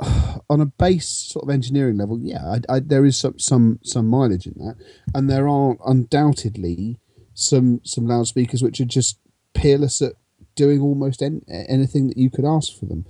[0.50, 4.08] on a base sort of engineering level, yeah, I, I, there is some, some some
[4.08, 4.76] mileage in that,
[5.14, 6.98] and there are undoubtedly
[7.34, 9.18] some some loudspeakers which are just
[9.54, 10.14] peerless at
[10.54, 13.06] doing almost en- anything that you could ask for them.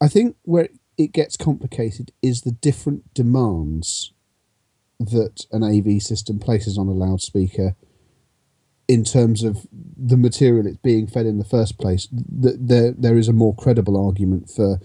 [0.00, 4.12] I think where it gets complicated is the different demands
[5.00, 7.74] that an AV system places on a loudspeaker
[8.86, 12.06] in terms of the material it's being fed in the first place.
[12.08, 14.78] Th- There, there is a more credible argument for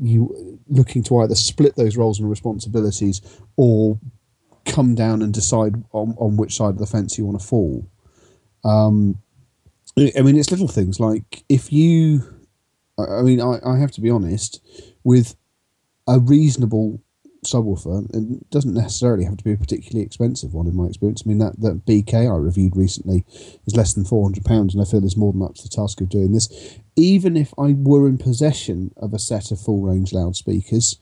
[0.00, 3.20] you looking to either split those roles and responsibilities
[3.56, 3.98] or
[4.64, 7.86] come down and decide on, on which side of the fence you want to fall.
[8.64, 9.18] Um,
[9.96, 12.22] I mean, it's little things like if you,
[12.98, 14.60] I I mean, I, I have to be honest,
[15.04, 15.36] with
[16.08, 17.00] a reasonable
[17.44, 21.22] subwoofer, and it doesn't necessarily have to be a particularly expensive one in my experience.
[21.24, 23.24] I mean, that, that BK I reviewed recently
[23.66, 26.08] is less than £400, and I feel is more than up to the task of
[26.08, 26.48] doing this.
[26.96, 30.98] Even if I were in possession of a set of full range loudspeakers,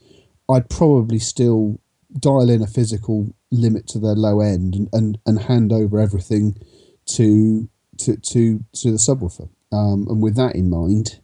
[0.49, 1.79] I'd probably still
[2.19, 6.55] dial in a physical limit to their low end and, and, and hand over everything
[7.05, 9.49] to to to to the subwoofer.
[9.71, 11.19] Um, and with that in mind,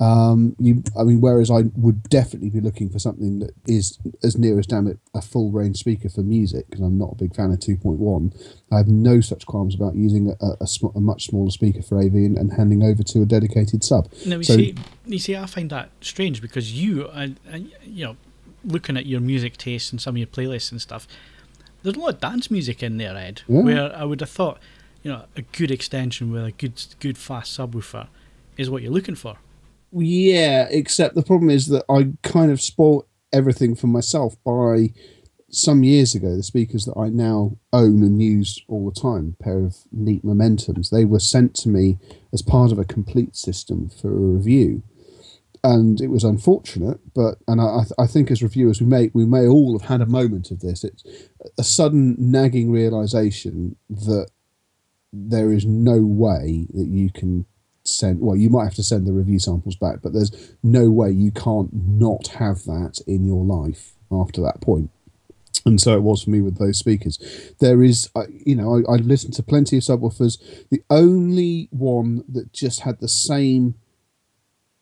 [0.00, 4.36] um, you I mean, whereas I would definitely be looking for something that is as
[4.36, 7.34] near as damn it a full range speaker for music because I'm not a big
[7.34, 8.34] fan of 2.1.
[8.72, 11.98] I have no such qualms about using a, a, sm- a much smaller speaker for
[11.98, 14.10] AV and, and handing over to a dedicated sub.
[14.26, 14.74] No, you So- see,
[15.06, 17.28] you see, I find that strange because you, uh,
[17.84, 18.16] you know,
[18.64, 21.06] looking at your music tastes and some of your playlists and stuff,
[21.82, 23.42] there's a lot of dance music in there, Ed.
[23.46, 23.60] Yeah.
[23.60, 24.58] Where I would have thought,
[25.02, 28.08] you know, a good extension with a good, good fast subwoofer
[28.56, 29.36] is what you're looking for.
[29.96, 34.92] Yeah, except the problem is that I kind of spoilt everything for myself by
[35.50, 36.36] some years ago.
[36.36, 40.24] The speakers that I now own and use all the time, a pair of Neat
[40.24, 41.98] Momentums, they were sent to me
[42.32, 44.82] as part of a complete system for a review.
[45.62, 49.46] And it was unfortunate, but and I, I think as reviewers we may we may
[49.46, 50.84] all have had a moment of this.
[50.84, 51.04] It's
[51.56, 54.28] a sudden nagging realization that
[55.10, 57.46] there is no way that you can
[57.84, 61.10] send well you might have to send the review samples back but there's no way
[61.10, 64.90] you can't not have that in your life after that point
[65.66, 67.18] and so it was for me with those speakers.
[67.58, 70.68] There is, uh, you know, I, I listened to plenty of subwoofers.
[70.68, 73.74] The only one that just had the same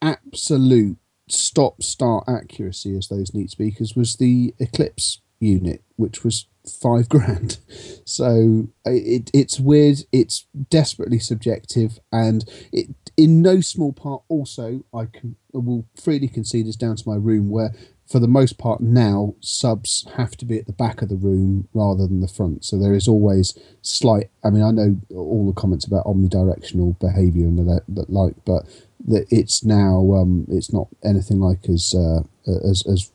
[0.01, 0.97] absolute
[1.29, 7.59] stop start accuracy as those Neat speakers was the Eclipse unit, which was five grand.
[8.05, 9.99] So it, it's weird.
[10.13, 16.67] It's desperately subjective, and it in no small part also I can will freely concede
[16.67, 17.73] is down to my room where
[18.07, 21.69] for the most part now subs have to be at the back of the room
[21.75, 25.61] rather than the front so there is always slight i mean i know all the
[25.61, 28.65] comments about omnidirectional behavior and that, that like but
[29.07, 32.23] that it's now um, it's not anything like as uh,
[32.69, 33.12] as as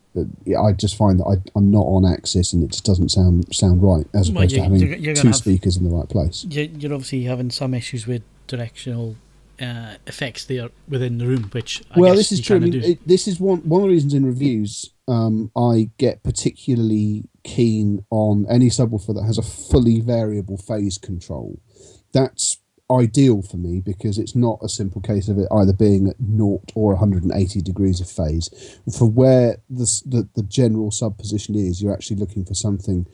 [0.59, 3.81] I just find that I, I'm not on axis and it just doesn't sound sound
[3.83, 6.07] right as Well, opposed you- to having you're- you're two have- speakers in the right
[6.09, 6.45] place.
[6.49, 9.15] You're, you're obviously having some issues with directional
[9.59, 12.57] uh, effects there within the room, which I well, this is true.
[12.57, 16.21] I mean, it, this is one one of the reasons in reviews um, I get
[16.23, 21.59] particularly keen on any subwoofer that has a fully variable phase control.
[22.11, 22.57] That's
[22.89, 26.71] ideal for me because it's not a simple case of it either being at naught
[26.73, 28.79] or 180 degrees of phase.
[28.97, 33.07] For where the the, the general sub position is, you're actually looking for something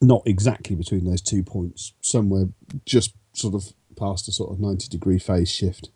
[0.00, 2.46] not exactly between those two points, somewhere
[2.84, 5.90] just sort of past a sort of 90 degree phase shift.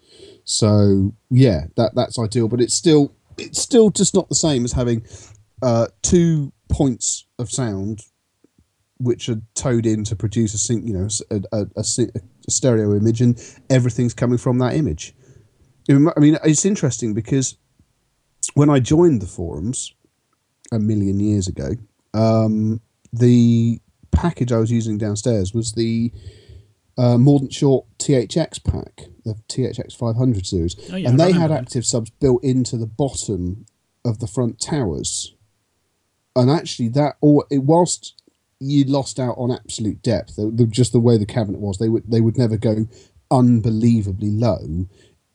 [0.45, 4.73] So yeah, that that's ideal, but it's still it's still just not the same as
[4.73, 5.07] having
[5.63, 8.03] uh, two points of sound
[8.99, 11.09] which are towed in to produce a sync, you know,
[11.75, 15.15] a, syn- a stereo image, and everything's coming from that image.
[15.89, 17.57] I mean, it's interesting because
[18.55, 19.93] when I joined the forums
[20.73, 21.71] a million years ago,
[22.15, 22.81] um,
[23.13, 23.81] the
[24.13, 26.13] package I was using downstairs was the
[26.97, 31.85] uh, Mordaunt Short THX pack, the THX 500 series, Oh, yeah, and they had active
[31.87, 33.67] subs built into the bottom
[34.05, 35.35] of the front towers.
[36.37, 38.20] And actually, that or it whilst
[38.61, 41.89] you lost out on absolute depth, the, the, just the way the cabinet was, they
[41.89, 42.87] would they would never go
[43.31, 44.87] unbelievably low.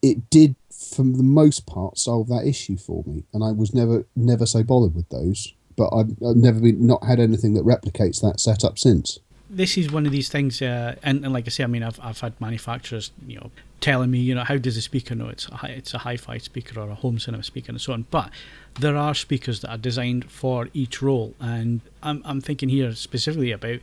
[0.01, 4.05] It did, for the most part, solve that issue for me, and I was never
[4.15, 5.53] never so bothered with those.
[5.75, 9.19] But I've, I've never been not had anything that replicates that setup since.
[9.49, 11.99] This is one of these things, uh, and, and like I say, I mean, I've,
[12.01, 15.47] I've had manufacturers, you know, telling me, you know, how does a speaker know it's
[15.49, 18.05] a hi- it's a hi-fi speaker or a home cinema speaker and so on.
[18.09, 18.31] But
[18.79, 23.51] there are speakers that are designed for each role, and I'm I'm thinking here specifically
[23.51, 23.79] about,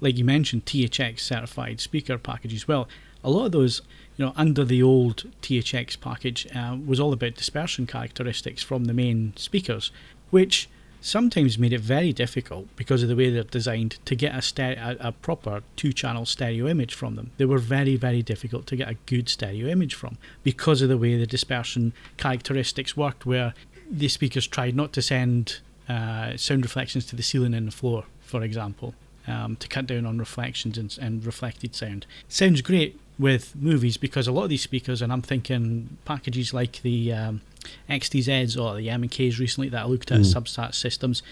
[0.00, 2.66] like you mentioned, THX certified speaker packages.
[2.66, 2.88] Well,
[3.22, 3.82] a lot of those.
[4.18, 8.92] You know, under the old THX package uh, was all about dispersion characteristics from the
[8.92, 9.90] main speakers,
[10.28, 10.68] which
[11.02, 15.08] sometimes made it very difficult because of the way they're designed to get a, a,
[15.08, 17.32] a proper two channel stereo image from them.
[17.36, 20.96] They were very, very difficult to get a good stereo image from because of the
[20.96, 23.52] way the dispersion characteristics worked, where
[23.90, 28.04] the speakers tried not to send uh, sound reflections to the ceiling and the floor,
[28.20, 28.94] for example.
[29.24, 32.06] Um, to cut down on reflections and, and reflected sound.
[32.26, 36.82] Sounds great with movies because a lot of these speakers, and I'm thinking packages like
[36.82, 37.40] the um,
[37.88, 41.22] XTZs or the M&Ks recently that I looked at as substat systems.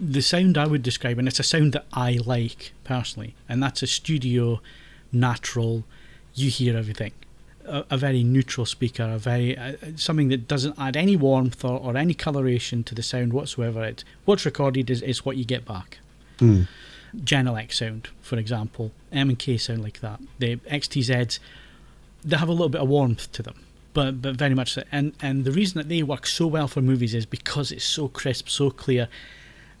[0.00, 3.82] The sound I would describe, and it's a sound that I like personally, and that's
[3.82, 4.60] a studio,
[5.12, 5.84] natural,
[6.34, 7.12] you hear everything.
[7.66, 11.78] A, a very neutral speaker, a very uh, something that doesn't add any warmth or,
[11.80, 13.84] or any coloration to the sound whatsoever.
[13.84, 15.98] It what's recorded is, is what you get back.
[17.16, 20.20] Genelec sound, for example, M and K sound like that.
[20.38, 21.38] The XTZs,
[22.24, 23.56] they have a little bit of warmth to them,
[23.98, 24.84] but but very much so.
[24.92, 28.06] And and the reason that they work so well for movies is because it's so
[28.06, 29.08] crisp, so clear.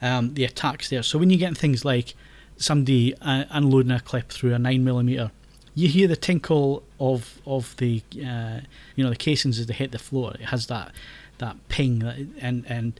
[0.02, 1.02] Um, the attacks there.
[1.02, 2.14] So when you get things like
[2.56, 5.30] somebody uh, unloading a clip through a nine millimeter,
[5.74, 8.60] you hear the tinkle of of the uh,
[8.96, 10.34] you know the casings as they hit the floor.
[10.34, 10.92] It has that
[11.38, 12.98] that ping that, and and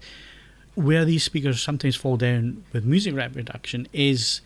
[0.76, 4.40] where these speakers sometimes fall down with music reproduction is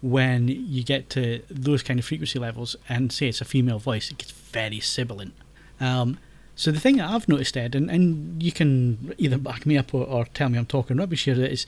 [0.00, 4.10] when you get to those kind of frequency levels and say it's a female voice,
[4.10, 5.34] it gets very sibilant.
[5.82, 6.18] Um,
[6.54, 9.92] so the thing that I've noticed, Ed, and, and you can either back me up
[9.92, 11.66] or, or tell me I'm talking rubbish here, is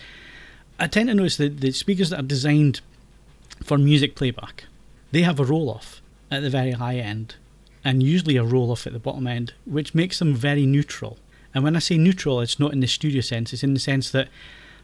[0.78, 2.80] I tend to notice that the speakers that are designed
[3.62, 4.64] for music playback,
[5.10, 6.00] they have a roll off
[6.30, 7.34] at the very high end
[7.84, 11.18] and usually a roll off at the bottom end, which makes them very neutral.
[11.52, 14.10] And when I say neutral, it's not in the studio sense, it's in the sense
[14.10, 14.28] that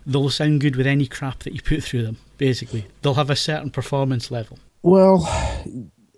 [0.07, 2.87] they'll sound good with any crap that you put through them, basically.
[3.03, 4.59] They'll have a certain performance level.
[4.83, 5.29] Well,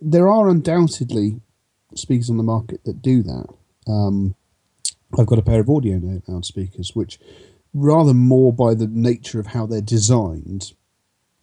[0.00, 1.40] there are undoubtedly
[1.98, 3.46] speakers on the market that do that.
[3.86, 4.34] Um,
[5.18, 7.18] I've got a pair of Audio Note speakers, which
[7.74, 10.72] rather more by the nature of how they're designed,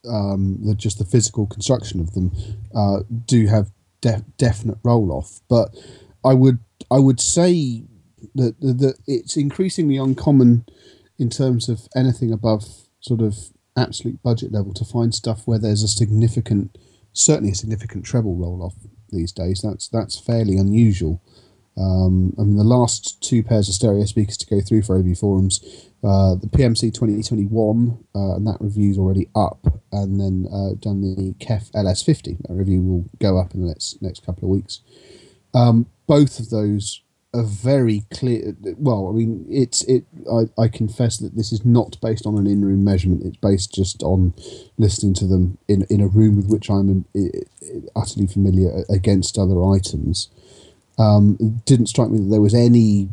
[0.09, 2.31] um, the, just the physical construction of them,
[2.73, 5.41] uh, do have def- definite roll off.
[5.49, 5.75] But
[6.23, 6.59] I would
[6.91, 7.83] I would say
[8.35, 10.65] that, that it's increasingly uncommon
[11.17, 12.65] in terms of anything above
[13.01, 13.35] sort of
[13.77, 16.77] absolute budget level to find stuff where there's a significant,
[17.13, 18.75] certainly a significant treble roll off
[19.11, 19.61] these days.
[19.63, 21.21] That's that's fairly unusual.
[21.77, 25.17] Um, I mean, the last two pairs of stereo speakers to go through for AV
[25.17, 25.61] forums,
[26.03, 31.33] uh, the PMC 2021, uh, and that review's already up, and then uh, done the
[31.39, 32.47] KEF LS50.
[32.47, 34.81] That review will go up in the next next couple of weeks.
[35.53, 37.01] Um, both of those
[37.33, 38.55] are very clear.
[38.77, 40.05] Well, I mean, it's it.
[40.31, 43.23] I, I confess that this is not based on an in-room measurement.
[43.23, 44.33] It's based just on
[44.77, 47.05] listening to them in in a room with which I'm
[47.95, 50.29] utterly familiar against other items.
[50.97, 53.09] Um, it didn't strike me that there was any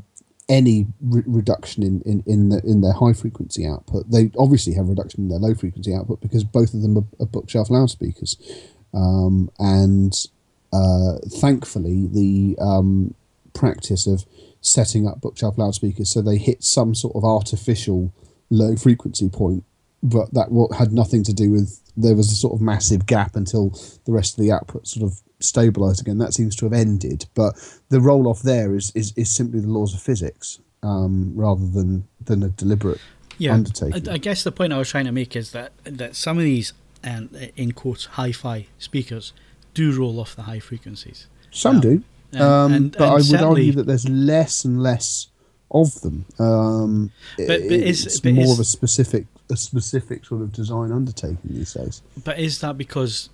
[0.49, 4.09] any re- reduction in, in, in, the, in their high frequency output.
[4.09, 7.05] They obviously have a reduction in their low frequency output because both of them are,
[7.21, 8.37] are bookshelf loudspeakers.
[8.95, 10.15] Um, and
[10.73, 13.15] uh, thankfully, the um,
[13.59, 14.25] practice of
[14.61, 18.13] setting up bookshelf loudspeakers so they hit some sort of artificial
[18.51, 19.65] low frequency point,
[20.03, 23.71] but that had nothing to do with there was a sort of massive gap until
[24.05, 26.19] the rest of the output sort of stabilized again.
[26.19, 27.55] That seems to have ended, but
[27.89, 32.07] the roll off there is, is, is simply the laws of physics um, rather than
[32.21, 33.01] than a deliberate
[33.39, 34.09] yeah, undertaking.
[34.09, 36.45] I, I, guess the point I was trying to make is that that some of
[36.45, 36.73] these
[37.05, 39.33] um, in quotes hi-fi speakers
[39.75, 41.27] do roll off the high frequencies.
[41.51, 42.05] Some um, do.
[42.35, 45.29] Um, and, but and I would argue that there's less and less
[45.71, 46.25] of them.
[46.39, 50.53] Um, but, but is, it's but more is, of a specific a specific sort of
[50.53, 52.03] design undertaking these days.
[52.25, 53.29] But is that because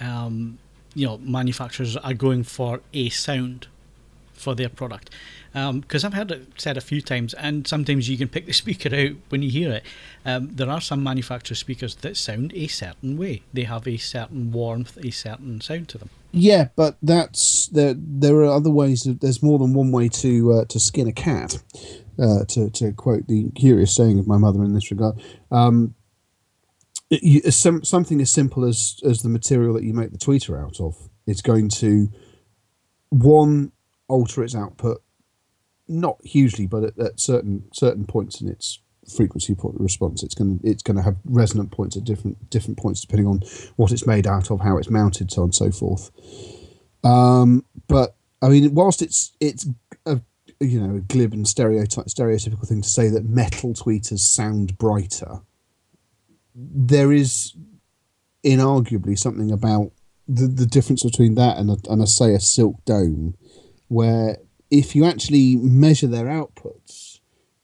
[0.00, 0.58] um,
[0.94, 3.68] you know manufacturers are going for a sound
[4.32, 5.10] for their product?
[5.52, 8.52] Because um, I've heard it said a few times, and sometimes you can pick the
[8.64, 9.84] speaker out when you hear it.
[10.24, 13.42] Um, there are some manufacturer speakers that sound a certain way.
[13.52, 16.10] They have a certain warmth, a certain sound to them.
[16.34, 17.94] Yeah, but that's there.
[17.96, 19.06] There are other ways.
[19.06, 21.62] Of, there's more than one way to uh, to skin a cat.
[22.16, 25.20] Uh, to to quote the curious saying of my mother in this regard.
[25.50, 25.94] Um,
[27.10, 30.80] you, some, something as simple as as the material that you make the tweeter out
[30.80, 32.08] of is going to
[33.10, 33.72] one
[34.08, 35.02] alter its output,
[35.88, 40.22] not hugely, but at, at certain certain points in its frequency response.
[40.22, 43.40] It's going to it's going to have resonant points at different different points depending on
[43.76, 46.10] what it's made out of, how it's mounted, so on and so forth.
[47.02, 49.66] Um, but I mean, whilst it's it's
[50.06, 50.20] a
[50.60, 55.40] you know a glib and stereotype, stereotypical thing to say that metal tweeters sound brighter,
[56.54, 57.54] there is
[58.44, 59.92] inarguably something about
[60.28, 63.34] the the difference between that and a, and a say a silk dome,
[63.88, 64.38] where
[64.70, 67.03] if you actually measure their outputs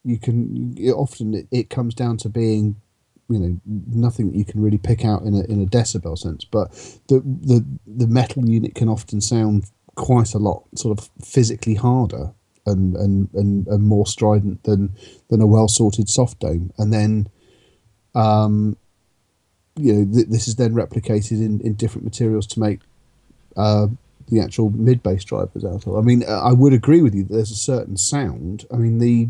[0.05, 2.77] you can it, often it, it comes down to being
[3.29, 6.45] you know nothing that you can really pick out in a in a decibel sense
[6.45, 6.71] but
[7.09, 12.33] the the the metal unit can often sound quite a lot sort of physically harder
[12.67, 14.93] and and and, and more strident than
[15.29, 17.29] than a well sorted soft dome and then
[18.15, 18.77] um
[19.77, 22.81] you know th- this is then replicated in in different materials to make
[23.57, 23.87] uh
[24.31, 25.97] the actual mid bass drivers out of.
[25.97, 27.25] I mean, I would agree with you.
[27.25, 28.65] There's a certain sound.
[28.73, 29.29] I mean, the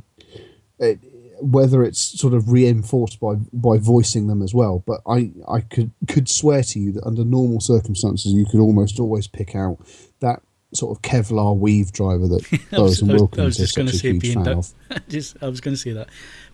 [0.80, 0.98] it,
[1.40, 4.82] whether it's sort of reinforced by by voicing them as well.
[4.86, 8.98] But I I could could swear to you that under normal circumstances you could almost
[8.98, 9.78] always pick out
[10.20, 13.96] that sort of Kevlar weave driver that Bowers and Wilkins I was just going to
[13.96, 14.62] say B and W.
[15.08, 16.08] just I was going to say that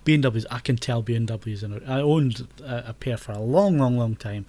[0.05, 0.47] B and W's.
[0.51, 3.79] I can tell B and W's, and I owned a, a pair for a long,
[3.79, 4.47] long, long time,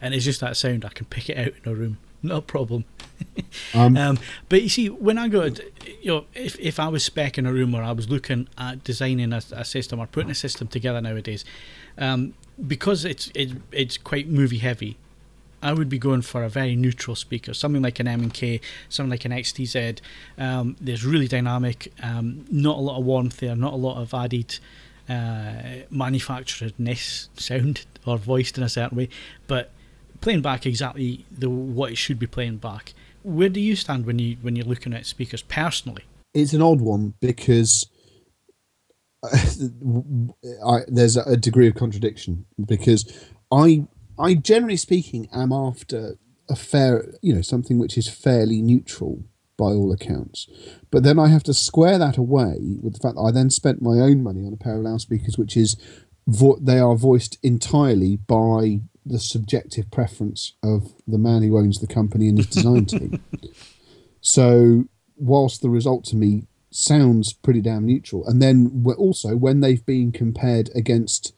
[0.00, 0.84] and it's just that sound.
[0.84, 2.84] I can pick it out in a room no problem.
[3.74, 7.48] um, um, but you see, when I go, you know, if, if I was specking
[7.48, 10.68] a room or I was looking at designing a, a system or putting a system
[10.68, 11.44] together nowadays,
[11.98, 12.34] um,
[12.66, 14.96] because it's it, it's quite movie heavy,
[15.62, 19.24] I would be going for a very neutral speaker, something like an M&K, something like
[19.24, 20.00] an XTZ.
[20.38, 24.12] Um, there's really dynamic, um, not a lot of warmth there, not a lot of
[24.14, 24.58] added
[25.08, 29.08] uh, manufacturedness sound or voiced in a certain way,
[29.46, 29.70] but
[30.20, 32.94] playing back exactly the what it should be playing back.
[33.22, 36.04] Where do you stand when you when you're looking at speakers personally?
[36.34, 37.88] It's an odd one because
[39.22, 39.28] uh,
[40.66, 43.86] I, there's a degree of contradiction because I
[44.18, 46.16] I generally speaking am after
[46.48, 49.24] a fair you know something which is fairly neutral
[49.56, 50.48] by all accounts.
[50.90, 53.80] But then I have to square that away with the fact that I then spent
[53.80, 55.76] my own money on a pair of loudspeakers which is
[56.26, 61.86] vo- they are voiced entirely by the subjective preference of the man who owns the
[61.86, 63.22] company and his design team.
[64.20, 64.84] So,
[65.16, 70.10] whilst the result to me sounds pretty damn neutral, and then also when they've been
[70.10, 71.32] compared against,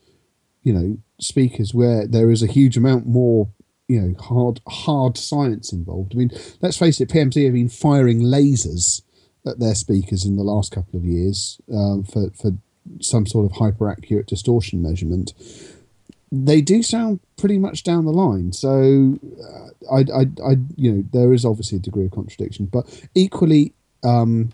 [0.62, 3.50] you know, speakers where there is a huge amount more,
[3.86, 6.14] you know, hard hard science involved.
[6.14, 6.30] I mean,
[6.62, 9.02] let's face it, PMC have been firing lasers
[9.46, 12.52] at their speakers in the last couple of years um, for for
[13.00, 15.34] some sort of hyper accurate distortion measurement
[16.30, 18.52] they do sound pretty much down the line.
[18.52, 23.06] So, uh, I, I, I, you know, there is obviously a degree of contradiction, but
[23.14, 23.72] equally,
[24.04, 24.50] um,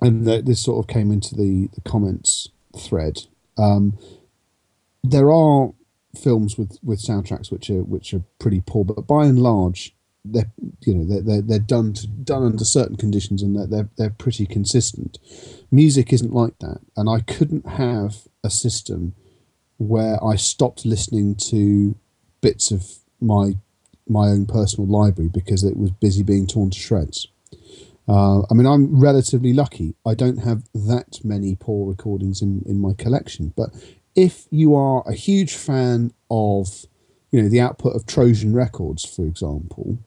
[0.00, 2.48] and the, this sort of came into the, the comments
[2.78, 3.22] thread.
[3.56, 3.98] Um,
[5.02, 5.72] there are
[6.18, 9.94] films with, with soundtracks which are which are pretty poor, but by and large,
[10.24, 10.50] they're
[10.80, 14.10] you know they're they're, they're done to, done under certain conditions and they're, they're they're
[14.10, 15.18] pretty consistent.
[15.70, 19.14] Music isn't like that, and I couldn't have a system
[19.78, 21.94] where I stopped listening to
[22.40, 22.86] bits of
[23.20, 23.54] my
[24.06, 27.26] my own personal library because it was busy being torn to shreds.
[28.06, 29.94] Uh, I mean, I'm relatively lucky.
[30.04, 33.54] I don't have that many poor recordings in, in my collection.
[33.56, 33.70] But
[34.14, 36.84] if you are a huge fan of,
[37.30, 39.98] you know, the output of Trojan Records, for example,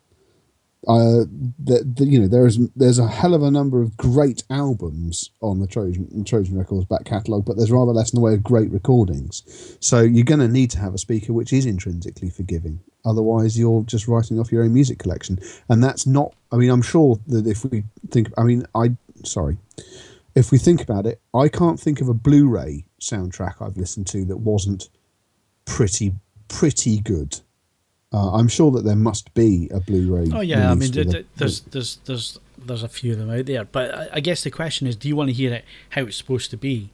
[0.87, 1.25] uh,
[1.59, 5.31] the, the, you know there is there's a hell of a number of great albums
[5.41, 8.41] on the Trojan Trojan Records back catalogue, but there's rather less in the way of
[8.41, 9.77] great recordings.
[9.81, 12.79] So you're going to need to have a speaker which is intrinsically forgiving.
[13.03, 16.33] Otherwise, you're just writing off your own music collection, and that's not.
[16.53, 19.57] I mean, I'm sure that if we think, I mean, I sorry,
[20.35, 24.23] if we think about it, I can't think of a Blu-ray soundtrack I've listened to
[24.25, 24.87] that wasn't
[25.65, 26.13] pretty
[26.47, 27.41] pretty good.
[28.13, 30.29] Uh, I'm sure that there must be a Blu-ray.
[30.33, 33.93] Oh yeah, I mean, there's there's there's there's a few of them out there, but
[33.93, 36.49] I, I guess the question is, do you want to hear it how it's supposed
[36.51, 36.89] to be?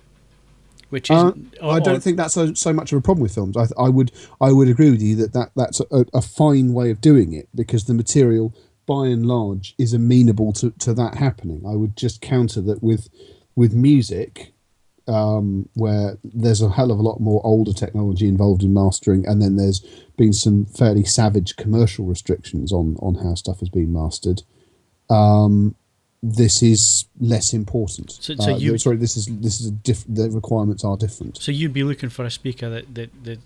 [0.89, 1.33] Which is, Uh,
[1.63, 3.57] I don't think that's so, so much of a problem with films.
[3.57, 6.91] I, I would I would agree with you that, that that's a, a fine way
[6.91, 8.53] of doing it because the material,
[8.85, 11.63] by and large, is amenable to, to that happening.
[11.67, 13.09] I would just counter that with
[13.55, 14.53] with music,
[15.07, 19.41] um, where there's a hell of a lot more older technology involved in mastering, and
[19.41, 19.83] then there's
[20.17, 24.43] been some fairly savage commercial restrictions on on how stuff has been mastered.
[25.09, 25.75] Um,
[26.21, 28.11] this is less important.
[28.11, 31.37] So- so Uh, you- sorry, this is this is a diff- the requirements are different.
[31.37, 33.39] So you'd be looking for a speaker that that, that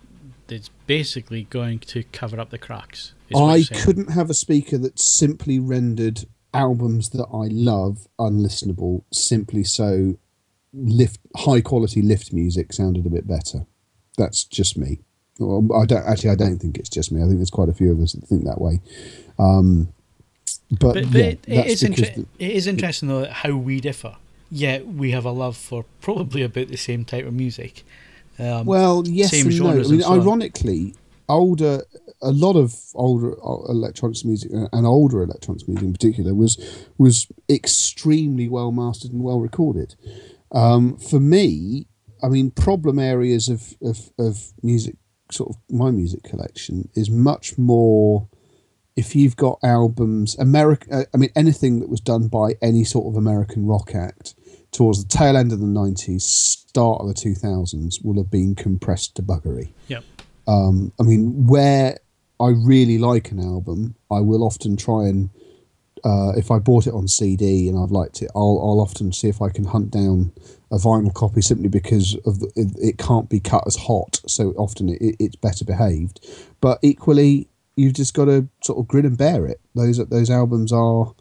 [0.47, 3.13] that's basically going to cover up the cracks.
[3.36, 10.18] I couldn't have a speaker that simply rendered albums that I love unlistenable simply so
[10.74, 13.65] lift high quality lift music sounded a bit better.
[14.18, 14.99] That's just me.
[15.40, 16.32] Well, I don't actually.
[16.32, 17.22] I don't think it's just me.
[17.22, 18.80] I think there's quite a few of us that think that way.
[19.38, 19.90] Um,
[20.72, 24.16] but, But, but yeah, it, it is inter- it is interesting though how we differ.
[24.50, 27.84] Yet we have a love for probably about the same type of music.
[28.40, 29.72] Um, Well, yes and no.
[29.72, 30.20] I mean, so on.
[30.22, 30.94] ironically,
[31.28, 31.84] older,
[32.22, 36.58] a lot of older uh, electronics music uh, and older electronics music in particular was
[36.98, 39.96] was extremely well mastered and well recorded.
[40.54, 41.88] Um, for me,
[42.24, 44.96] I mean, problem areas of, of of music,
[45.32, 48.28] sort of my music collection is much more.
[48.95, 53.07] If you've got albums, America, uh, I mean, anything that was done by any sort
[53.07, 54.34] of American rock act
[54.71, 59.15] towards the tail end of the 90s, start of the 2000s, will have been compressed
[59.15, 59.71] to buggery.
[59.88, 60.03] Yep.
[60.47, 61.97] Um, I mean, where
[62.39, 65.30] I really like an album, I will often try and,
[66.04, 69.28] uh, if I bought it on CD and I've liked it, I'll, I'll often see
[69.28, 70.32] if I can hunt down
[70.72, 74.52] a vinyl copy simply because of the, it, it can't be cut as hot, so
[74.52, 76.26] often it, it's better behaved.
[76.62, 79.62] But equally, you've just got to sort of grin and bear it.
[79.76, 81.14] Those those albums are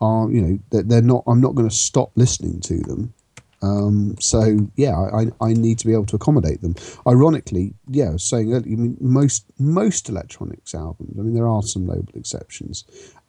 [0.00, 1.24] are you know they're, they're not.
[1.26, 3.14] I'm not going to stop listening to them.
[3.62, 6.74] Um, so yeah, I, I need to be able to accommodate them.
[7.06, 11.18] Ironically, yeah, I was saying earlier, I mean, most most electronics albums.
[11.18, 12.84] I mean, there are some notable exceptions.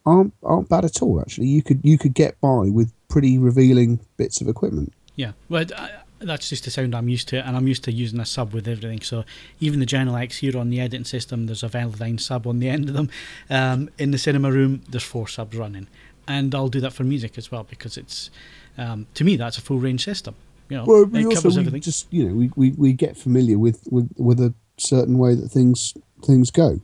[0.05, 1.21] Aren't aren't bad at all.
[1.21, 4.91] Actually, you could you could get by with pretty revealing bits of equipment.
[5.15, 8.19] Yeah, well, I, that's just the sound I'm used to, and I'm used to using
[8.19, 9.01] a sub with everything.
[9.01, 9.23] So
[9.59, 12.89] even the Genelecs here on the editing system, there's a Velodyne sub on the end
[12.89, 13.09] of them.
[13.49, 15.87] Um, in the cinema room, there's four subs running,
[16.27, 18.29] and I'll do that for music as well because it's
[18.77, 20.35] um, to me that's a full range system.
[20.69, 21.81] You know, Well, we it also covers we everything.
[21.81, 25.49] just you know we, we, we get familiar with, with with a certain way that
[25.49, 25.93] things
[26.23, 26.81] things go.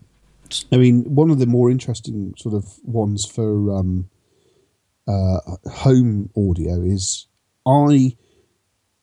[0.71, 4.09] I mean, one of the more interesting sort of ones for um,
[5.07, 5.39] uh,
[5.71, 7.27] home audio is
[7.65, 8.15] I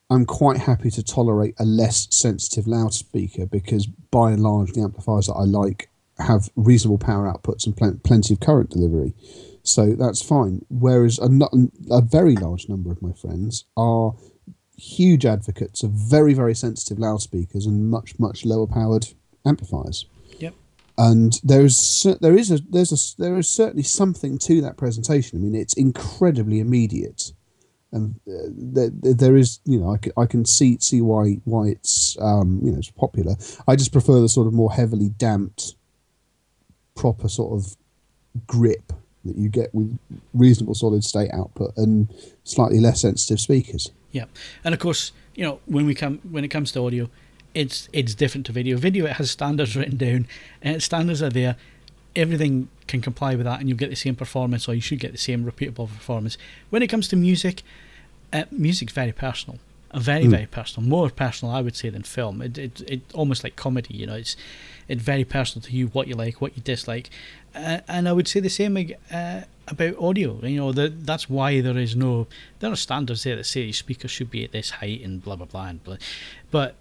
[0.09, 5.27] am quite happy to tolerate a less sensitive loudspeaker because by and large the amplifiers
[5.27, 9.13] that I like have reasonable power outputs and plen- plenty of current delivery.
[9.63, 10.65] So that's fine.
[10.69, 11.29] Whereas a,
[11.91, 14.13] a very large number of my friends are
[14.77, 19.07] huge advocates of very, very sensitive loudspeakers and much, much lower powered
[19.45, 20.05] amplifiers.
[20.97, 25.37] And there's there is a there's a there is certainly something to that presentation.
[25.37, 27.33] I mean, it's incredibly immediate,
[27.91, 31.67] and uh, there, there is you know I can, I can see see why why
[31.67, 33.35] it's um, you know it's popular.
[33.67, 35.75] I just prefer the sort of more heavily damped,
[36.95, 37.77] proper sort of
[38.47, 38.91] grip
[39.23, 39.99] that you get with
[40.33, 42.11] reasonable solid state output and
[42.43, 43.91] slightly less sensitive speakers.
[44.11, 44.25] Yeah,
[44.63, 47.09] and of course, you know when we come when it comes to audio,
[47.57, 48.77] it's it's different to video.
[48.77, 50.27] Video it has standards written down,
[50.61, 51.55] and its standards are there.
[52.15, 55.11] Everything can comply with that, and you'll get the same performance, or you should get
[55.11, 56.37] the same repeatable performance.
[56.69, 57.63] When it comes to music,
[58.31, 59.57] uh, music's very personal,
[59.91, 60.31] uh, very Mm.
[60.31, 62.41] very personal, more personal, I would say, than film.
[62.43, 64.15] It it, it almost like comedy, you know.
[64.15, 64.35] It's
[64.87, 67.09] it's very personal to you, what you like, what you dislike,
[67.55, 68.77] uh, and I would say the same
[69.11, 70.39] uh, about audio.
[70.43, 72.27] You know, the, that's why there is no
[72.59, 75.35] there are standards there that say your speakers should be at this height and blah
[75.35, 75.97] blah blah and blah,
[76.51, 76.75] but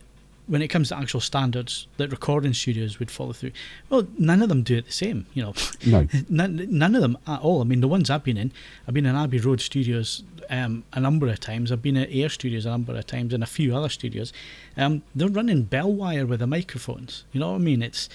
[0.47, 3.51] when it comes to actual standards that recording studios would follow through,
[3.91, 5.27] well, none of them do it the same.
[5.35, 6.07] You know, No.
[6.29, 7.61] none, none of them at all.
[7.61, 8.53] I mean, the ones I've been in,
[8.87, 11.73] I've been in Abbey Road Studios um, a number of times.
[11.73, 14.33] I've been at Air Studios a number of times, and a few other studios.
[14.77, 17.25] Um, they're running bell wire with the microphones.
[17.33, 17.83] You know what I mean?
[17.83, 18.09] It's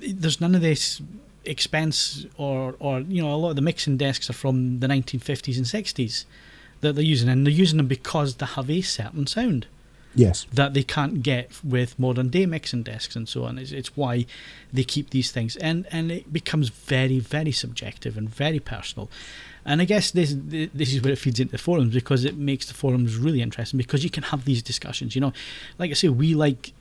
[0.00, 1.00] there's none of this
[1.44, 5.56] expense or or you know a lot of the mixing desks are from the 1950s
[5.56, 6.24] and 60s
[6.80, 9.66] that they're using, and they're using them because they have a certain sound
[10.14, 10.46] Yes.
[10.52, 13.58] that they can't get with modern day mixing desks and so on.
[13.58, 14.26] It's, it's why
[14.72, 19.08] they keep these things, and and it becomes very very subjective and very personal.
[19.64, 22.66] And I guess this this is where it feeds into the forums because it makes
[22.66, 25.14] the forums really interesting because you can have these discussions.
[25.14, 25.32] You know,
[25.78, 26.72] like I say, we like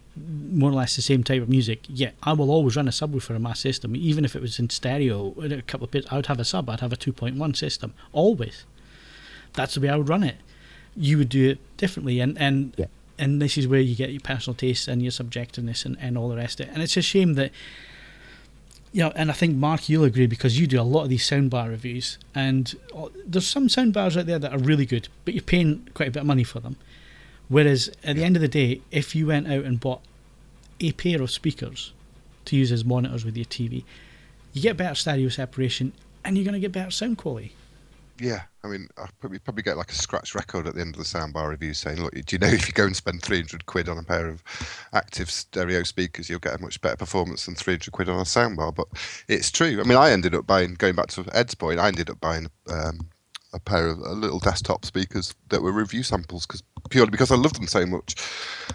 [0.49, 1.79] more or less the same type of music.
[1.87, 4.69] Yeah, I will always run a subwoofer in my system, even if it was in
[4.69, 5.33] stereo.
[5.41, 6.69] in A couple of bits, I would have a sub.
[6.69, 8.63] I'd have a two point one system always.
[9.53, 10.37] That's the way I would run it.
[10.95, 12.87] You would do it differently, and and Yeah.
[13.19, 16.29] And this is where you get your personal taste and your subjectiveness and, and all
[16.29, 16.73] the rest of it.
[16.73, 17.51] And it's a shame that,
[18.91, 21.29] you know, and I think Mark, you'll agree because you do a lot of these
[21.29, 25.43] soundbar reviews, and uh, there's some soundbars out there that are really good, but you're
[25.43, 26.77] paying quite a bit of money for them.
[27.49, 30.01] Whereas at the end of the day, if you went out and bought
[30.79, 31.93] a pair of speakers
[32.45, 33.83] to use as monitors with your TV,
[34.53, 35.93] you get better stereo separation
[36.23, 37.53] and you're going to get better sound quality.
[38.19, 40.99] Yeah, I mean, I probably probably get like a scratch record at the end of
[40.99, 43.65] the soundbar review saying, "Look, do you know if you go and spend three hundred
[43.65, 44.43] quid on a pair of
[44.93, 48.23] active stereo speakers, you'll get a much better performance than three hundred quid on a
[48.23, 48.87] soundbar?" But
[49.29, 49.79] it's true.
[49.79, 52.49] I mean, I ended up buying, going back to Ed's point, I ended up buying
[52.67, 52.99] um,
[53.53, 57.55] a pair of little desktop speakers that were review samples because purely because I loved
[57.55, 58.15] them so much,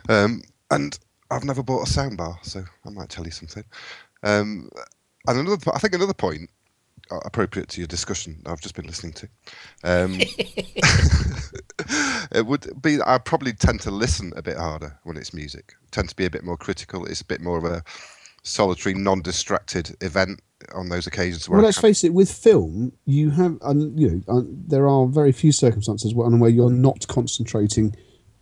[0.08, 0.98] um, and
[1.30, 3.64] I've never bought a soundbar, so I might tell you something.
[4.22, 4.70] Um,
[5.26, 6.50] and another, I think another point
[7.10, 9.28] appropriate to your discussion I've just been listening to.
[9.84, 10.14] Um,
[12.32, 15.74] it would be I probably tend to listen a bit harder when it's music.
[15.90, 17.04] Tend to be a bit more critical.
[17.06, 17.82] It's a bit more of a
[18.42, 20.40] solitary, non-distracted event
[20.74, 22.14] on those occasions where Well, let's face it.
[22.14, 26.50] With film, you have, um, you know, uh, there are very few circumstances where, where
[26.50, 27.94] you're not concentrating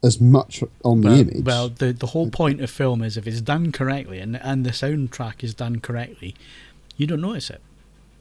[0.04, 1.44] as much on the Well, image.
[1.44, 4.70] well, the the whole point of film is if it's done correctly and and the
[4.70, 6.34] soundtrack is done correctly,
[6.96, 7.60] you don't notice it.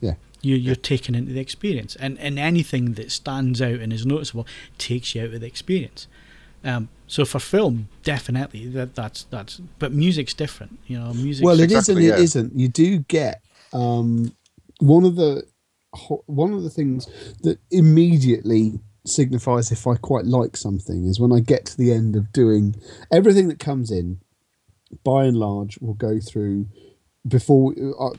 [0.00, 0.14] Yeah.
[0.42, 4.46] You you're taken into the experience, and and anything that stands out and is noticeable
[4.78, 6.06] takes you out of the experience.
[6.64, 9.60] Um, so for film, definitely that that's that's.
[9.78, 11.12] But music's different, you know.
[11.12, 11.44] Music.
[11.44, 12.22] well, it is exactly, and it yeah.
[12.22, 12.54] isn't.
[12.54, 14.34] You do get um,
[14.78, 15.44] one of the
[16.26, 17.06] one of the things
[17.42, 22.14] that immediately signifies if I quite like something is when I get to the end
[22.16, 22.76] of doing
[23.12, 24.20] everything that comes in.
[25.04, 26.66] By and large, will go through
[27.26, 28.10] before uh,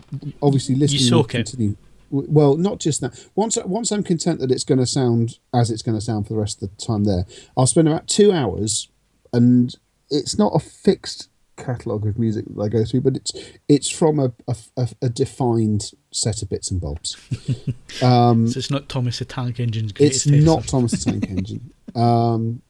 [0.41, 1.01] obviously listening.
[1.01, 1.45] will soak it.
[1.45, 1.75] continue.
[2.13, 3.19] Well, not just that.
[3.35, 6.33] Once once I'm content that it's going to sound as it's going to sound for
[6.33, 7.25] the rest of the time there,
[7.57, 8.87] I'll spend about two hours,
[9.33, 9.73] and
[10.11, 13.31] it's not a fixed catalogue of music that I go through, but it's
[13.67, 17.17] it's from a, a, a- a defined set of bits and bobs.
[18.03, 21.71] Um, So it's not Thomas the Tank Engine's it's not Thomas the Tank Engine.
[21.95, 22.63] Um,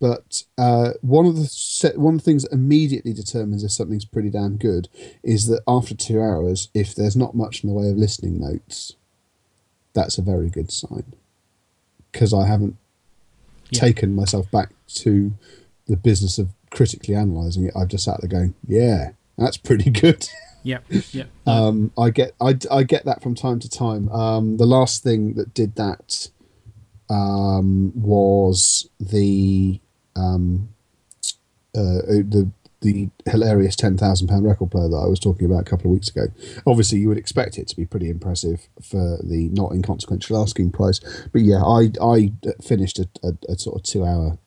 [0.00, 4.04] but uh, one of the set, one of the things that immediately determines if something's
[4.04, 4.88] pretty damn good
[5.22, 8.94] is that after two hours, if there's not much in the way of listening notes,
[9.92, 11.14] that's a very good sign.
[12.12, 12.76] Because I haven't
[13.70, 13.80] Yeah.
[13.80, 15.32] taken myself back to
[15.86, 17.74] the business of critically analysing it.
[17.76, 20.28] I've just sat there going, "Yeah, that's pretty good."
[20.66, 20.84] Yep.
[21.12, 21.28] Yep.
[21.46, 24.08] Um, I get I, I get that from time to time.
[24.08, 26.28] Um, the last thing that did that
[27.10, 29.80] um, was the
[30.16, 30.68] um,
[31.76, 32.50] uh, the
[32.80, 35.92] the hilarious ten thousand pound record player that I was talking about a couple of
[35.92, 36.26] weeks ago.
[36.66, 41.00] Obviously, you would expect it to be pretty impressive for the not inconsequential asking price.
[41.32, 42.32] But yeah, I I
[42.62, 44.38] finished a, a, a sort of two hour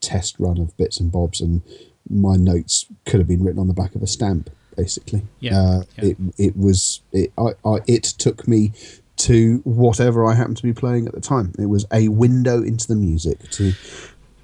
[0.00, 1.62] test run of bits and bobs, and
[2.08, 5.22] my notes could have been written on the back of a stamp, basically.
[5.40, 6.04] Yeah, Uh, yeah.
[6.10, 8.72] It it was it I, I it took me
[9.16, 11.52] to whatever I happened to be playing at the time.
[11.58, 13.72] It was a window into the music to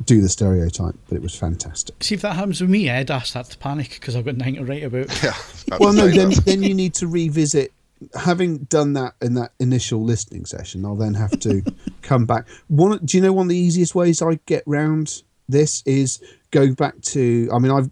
[0.04, 2.02] do the stereotype, but it was fantastic.
[2.02, 3.10] See if that happens with me, Ed.
[3.10, 5.22] I start to panic because I've got nothing to write about.
[5.22, 5.34] Yeah.
[5.80, 6.44] Well, no, then that.
[6.44, 7.72] then you need to revisit.
[8.14, 11.62] Having done that in that initial listening session, I'll then have to
[12.02, 12.46] come back.
[12.68, 16.20] One, do you know one of the easiest ways I get round this is
[16.50, 17.90] going back to, I mean, I've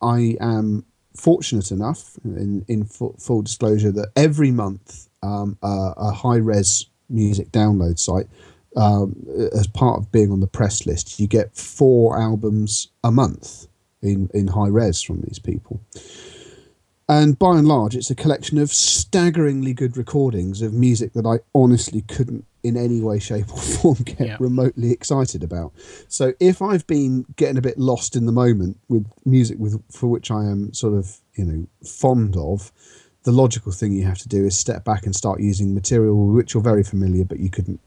[0.00, 6.10] I am fortunate enough, in in full, full disclosure, that every month um, uh, a
[6.12, 8.26] high res music download site.
[8.76, 9.16] Um,
[9.54, 13.66] as part of being on the press list, you get four albums a month
[14.02, 15.80] in, in high res from these people.
[17.08, 21.38] And by and large, it's a collection of staggeringly good recordings of music that I
[21.54, 24.36] honestly couldn't, in any way, shape, or form, get Yeah.
[24.38, 25.72] remotely excited about.
[26.08, 30.08] So if I've been getting a bit lost in the moment with music with for
[30.08, 32.70] which I am sort of you know fond of,
[33.28, 36.54] the logical thing you have to do is step back and start using material which
[36.54, 37.78] you're very familiar, but you couldn't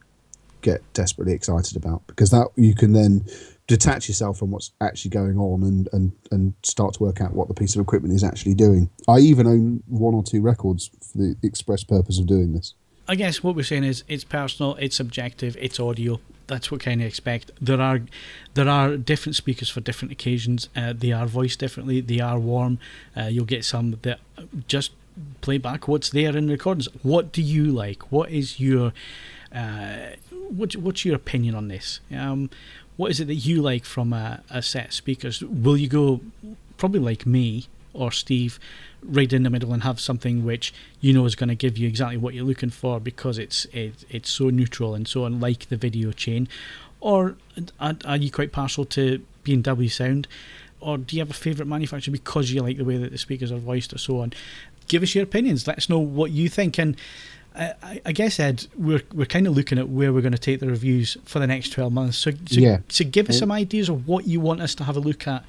[0.62, 3.26] get desperately excited about because that you can then
[3.66, 7.48] detach yourself from what's actually going on and, and, and start to work out what
[7.48, 8.88] the piece of equipment is actually doing.
[9.08, 12.76] I even own one or two records for the express purpose of doing this.
[13.08, 16.20] I guess what we're saying is it's personal, it's subjective, it's audio.
[16.46, 17.50] That's what kind of expect.
[17.60, 18.02] There are
[18.54, 20.70] there are different speakers for different occasions.
[20.76, 22.00] Uh, they are voiced differently.
[22.00, 22.78] They are warm.
[23.18, 24.20] Uh, you'll get some that
[24.68, 24.92] just
[25.42, 26.88] play back what's there in the recordings.
[27.04, 28.12] What do you like?
[28.12, 28.94] What is your
[29.54, 30.12] uh,
[30.50, 32.00] what, what's your opinion on this?
[32.16, 32.50] Um,
[32.98, 35.42] what is it that you like from a, a set of speakers?
[35.42, 36.22] Will you go
[36.78, 38.60] probably like me or Steve
[39.04, 41.88] right in the middle and have something which you know is going to give you
[41.88, 45.78] exactly what you're looking for because it's it, it's so neutral and so unlike the
[45.78, 46.48] video chain?
[47.00, 47.36] Or
[47.80, 50.28] are, are you quite partial to B&W sound?
[50.80, 53.52] Or do you have a favourite manufacturer because you like the way that the speakers
[53.52, 54.34] are voiced or so on?
[54.92, 55.66] Give us your opinions.
[55.68, 56.78] Let us know what you think.
[56.78, 56.98] And
[57.56, 60.60] I, I- guess Ed, we're we're kind of looking at where we're going to take
[60.60, 62.18] the reviews for the next twelve months.
[62.18, 62.80] So, so, Yeah.
[62.90, 65.46] so give us some ideas of what you want us to have a look at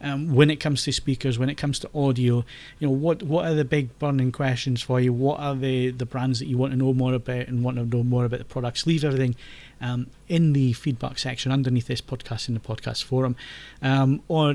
[0.00, 2.44] um, when it comes to speakers, when it comes to audio.
[2.78, 5.12] You know, what what are the big burning questions for you?
[5.12, 7.84] What are the the brands that you want to know more about and want to
[7.84, 8.86] know more about the products?
[8.86, 9.34] Leave everything
[9.82, 13.36] um, in the feedback section underneath this podcast in the podcast forum,
[13.82, 14.54] um, or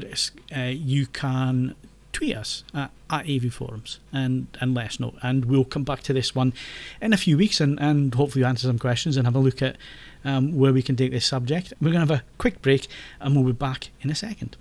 [0.55, 1.75] uh, you can
[2.13, 5.15] tweet us at, at AV Forums and, and let us know.
[5.21, 6.53] And we'll come back to this one
[7.01, 9.77] in a few weeks and, and hopefully answer some questions and have a look at
[10.23, 11.73] um, where we can take this subject.
[11.81, 12.87] We're going to have a quick break
[13.19, 14.55] and we'll be back in a second.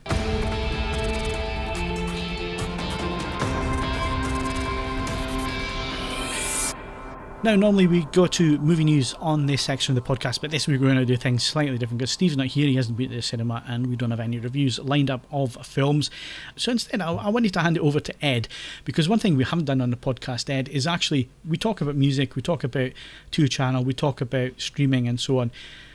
[7.44, 10.68] Now, normally we go to movie news on this section of the podcast, but this
[10.68, 13.08] week we're going to do things slightly different because Steve's not here, he hasn't been
[13.10, 16.08] to the cinema, and we don't have any reviews lined up of films.
[16.54, 18.46] So instead, I, I wanted to hand it over to Ed
[18.84, 21.96] because one thing we haven't done on the podcast, Ed, is actually we talk about
[21.96, 22.92] music, we talk about
[23.32, 25.50] two channel, we talk about streaming and so on.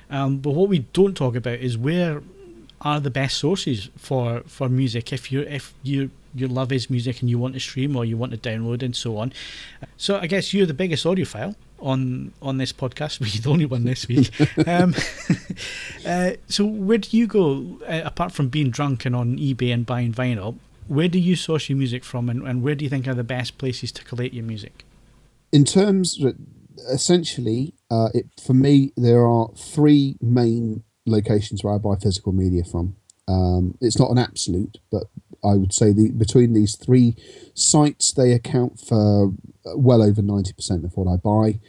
[0.09, 2.23] Um, but what we don't talk about is where
[2.81, 7.21] are the best sources for for music if you if you your love is music
[7.21, 9.33] and you want to stream or you want to download and so on.
[9.97, 13.19] So I guess you're the biggest audiophile on on this podcast.
[13.21, 14.31] We're the only one this week.
[14.67, 14.95] um,
[16.05, 19.85] uh, so where do you go uh, apart from being drunk and on eBay and
[19.85, 20.57] buying vinyl?
[20.87, 23.23] Where do you source your music from, and, and where do you think are the
[23.23, 24.85] best places to collate your music?
[25.51, 26.23] in terms
[26.89, 32.63] essentially uh, it, for me there are three main locations where i buy physical media
[32.63, 32.95] from
[33.29, 35.03] um, it's not an absolute but
[35.43, 37.15] i would say the between these three
[37.53, 39.33] sites they account for
[39.75, 41.59] well over 90% of what i buy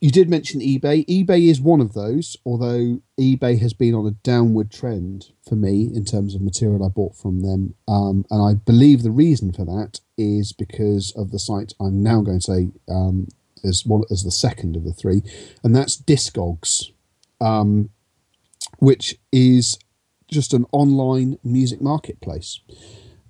[0.00, 1.04] you did mention eBay.
[1.06, 5.90] eBay is one of those, although eBay has been on a downward trend for me
[5.94, 7.74] in terms of material I bought from them.
[7.86, 12.22] Um, and I believe the reason for that is because of the site I'm now
[12.22, 13.28] going to say um,
[13.62, 15.22] as one as the second of the three,
[15.62, 16.92] and that's Discogs,
[17.38, 17.90] um,
[18.78, 19.78] which is
[20.30, 22.60] just an online music marketplace,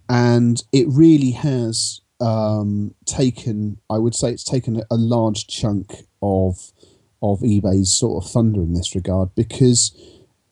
[0.08, 3.78] and it really has um, taken.
[3.88, 6.72] I would say it's taken a, large chunk of
[7.22, 9.94] of eBay's sort of thunder in this regard because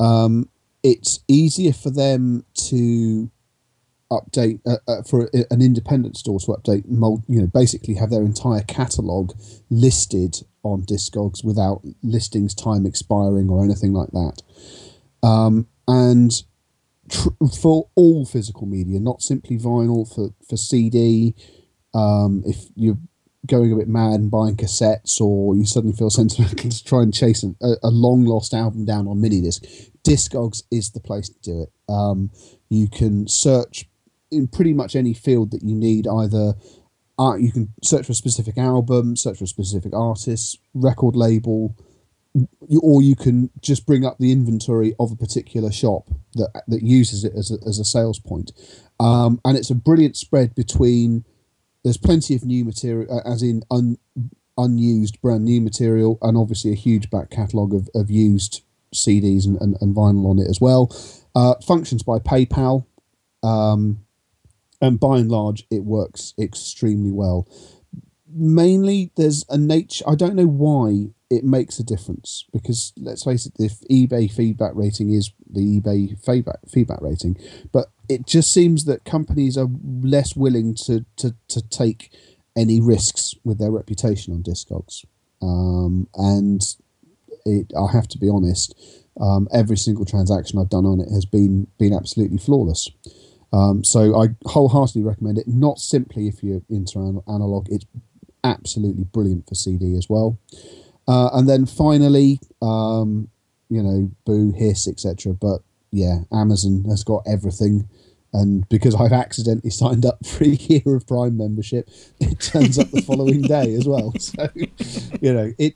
[0.01, 0.49] um,
[0.82, 3.30] it's easier for them to
[4.11, 8.22] update uh, uh, for an independent store to update mul- you know basically have their
[8.22, 9.32] entire catalog
[9.68, 14.40] listed on discogs without listings time expiring or anything like that
[15.22, 16.45] um, and
[17.11, 17.30] tr-
[17.61, 21.34] for all physical media not simply vinyl for for cd
[21.95, 22.99] um, if you're
[23.47, 27.12] going a bit mad and buying cassettes or you suddenly feel sentimental to try and
[27.12, 29.64] chase a, a long lost album down on mini disc
[30.09, 31.72] discogs is the place to do it.
[31.89, 32.30] Um,
[32.68, 33.89] you can search
[34.30, 36.55] in pretty much any field that you need either
[37.18, 41.76] uh, you can search for a specific album search for a specific artist record label
[42.82, 47.24] or you can just bring up the inventory of a particular shop that that uses
[47.24, 48.53] it as a, as a sales point
[49.01, 51.24] um, and it's a brilliant spread between
[51.84, 53.97] there's plenty of new material as in un,
[54.57, 58.62] unused brand new material and obviously a huge back catalogue of, of used
[58.95, 60.95] CDs and, and, and vinyl on it as well.
[61.34, 62.86] Uh, functions by PayPal,
[63.43, 64.05] um,
[64.80, 67.47] and by and large, it works extremely well.
[68.30, 70.05] Mainly, there's a nature.
[70.09, 74.72] I don't know why it makes a difference because let's face it, if eBay feedback
[74.74, 77.37] rating is the eBay feedback feedback rating,
[77.72, 82.11] but it just seems that companies are less willing to to, to take
[82.57, 85.05] any risks with their reputation on Discogs.
[85.41, 86.62] Um, and
[87.45, 88.74] it, I have to be honest,
[89.20, 92.89] um, every single transaction I've done on it has been been absolutely flawless.
[93.53, 95.49] Um, so I wholeheartedly recommend it.
[95.49, 97.87] Not simply if you're into analog, it's
[98.45, 100.39] absolutely brilliant for CD as well.
[101.09, 103.28] Uh, and then finally, um,
[103.70, 105.32] you know, Boo, Hiss, etc.
[105.32, 107.88] But yeah, Amazon has got everything.
[108.34, 111.88] And because I've accidentally signed up for a year of Prime membership,
[112.20, 114.12] it turns up the following day as well.
[114.20, 114.48] So,
[115.20, 115.74] you know, it.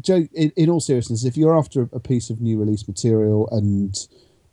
[0.00, 3.94] Joe, in, in all seriousness, if you're after a piece of new release material and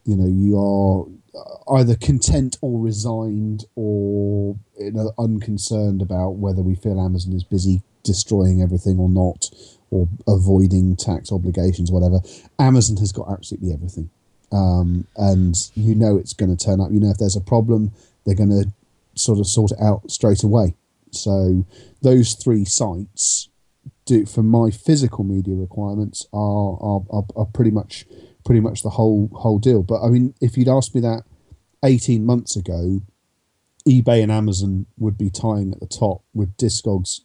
[0.04, 6.76] you know you are either content or resigned or you know, unconcerned about whether we
[6.76, 9.50] feel Amazon is busy destroying everything or not,
[9.92, 12.20] or avoiding tax obligations, whatever.
[12.58, 14.10] Amazon has got absolutely everything.
[14.52, 16.92] Um, and you know it's going to turn up.
[16.92, 17.92] You know if there's a problem,
[18.26, 18.72] they're going to
[19.16, 20.76] sort of sort it out straight away.
[21.12, 21.66] So
[22.02, 23.50] those three sites
[24.06, 28.06] do for my physical media requirements are are, are, are pretty much
[28.46, 29.84] pretty much the whole whole deal.
[29.84, 31.24] But I mean, if you'd asked me that
[31.84, 33.02] eighteen months ago,
[33.88, 37.22] eBay and Amazon would be tying at the top with Discogs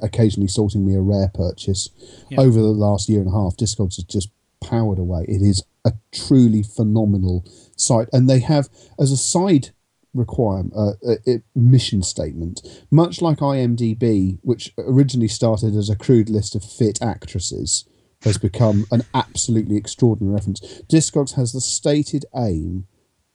[0.00, 1.90] occasionally sorting me a rare purchase.
[2.30, 2.40] Yeah.
[2.40, 4.30] Over the last year and a half, Discogs has just
[4.62, 5.24] powered away.
[5.28, 7.44] It is a truly phenomenal
[7.76, 8.68] site, and they have
[8.98, 9.70] as a side
[10.14, 10.92] requirement uh,
[11.26, 12.60] a mission statement,
[12.90, 17.88] much like IMDb, which originally started as a crude list of fit actresses.
[18.24, 20.60] Has become an absolutely extraordinary reference.
[20.88, 22.86] Discogs has the stated aim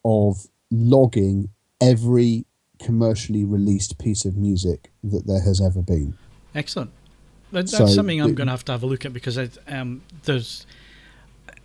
[0.05, 1.49] of logging
[1.81, 2.45] every
[2.79, 6.17] commercially released piece of music that there has ever been.
[6.57, 6.91] Excellent.
[7.51, 10.01] That's so something I'm going to have to have a look at because I, um,
[10.23, 10.65] there's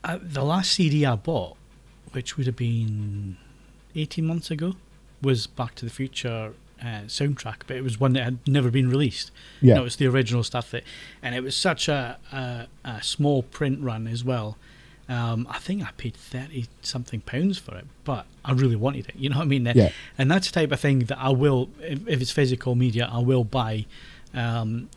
[0.05, 1.57] uh, the last CD I bought,
[2.12, 3.36] which would have been
[3.97, 4.74] 18 months ago,
[5.20, 8.90] was Back to the Future uh, soundtrack, but it was one that had never been
[8.90, 9.30] released.
[9.61, 10.84] Yeah, it was the original stuff that,
[11.22, 14.59] and it was such a, a, a small print run as well.
[15.09, 19.16] Um, I think I paid thirty something pounds for it, but I really wanted it.
[19.16, 19.66] You know what I mean?
[19.74, 19.90] Yeah.
[20.18, 23.18] And that's the type of thing that I will, if, if it's physical media, I
[23.18, 23.86] will buy
[24.35, 24.89] um,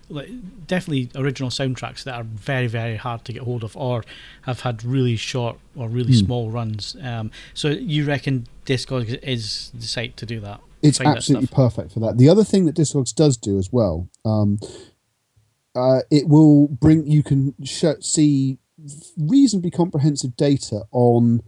[0.68, 4.04] definitely original soundtracks that are very very hard to get hold of or
[4.44, 6.26] have had really short or really mm.
[6.26, 6.96] small runs.
[7.02, 10.62] Um, so you reckon discogs is the site to do that?
[10.82, 12.18] It's absolutely perfect for that.
[12.18, 14.60] The other thing that discogs does do as well um,
[15.76, 18.58] uh, it will bring you can sh- see
[19.18, 21.42] reasonably comprehensive data on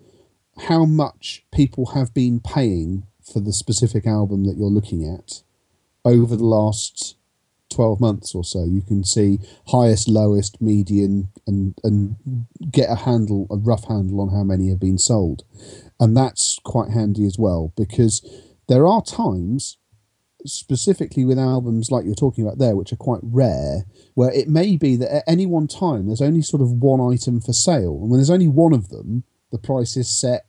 [0.67, 5.43] how much people have been paying for the specific album that you're looking at
[6.03, 7.16] over the last
[7.69, 12.15] 12 months or so you can see highest lowest median and and
[12.71, 15.43] get a handle a rough handle on how many have been sold.
[15.99, 18.25] And that's quite handy as well because
[18.67, 19.77] there are times
[20.45, 24.77] specifically with albums like you're talking about there which are quite rare where it may
[24.77, 27.99] be that at any one time there's only sort of one item for sale.
[28.01, 30.45] And when there's only one of them the price is set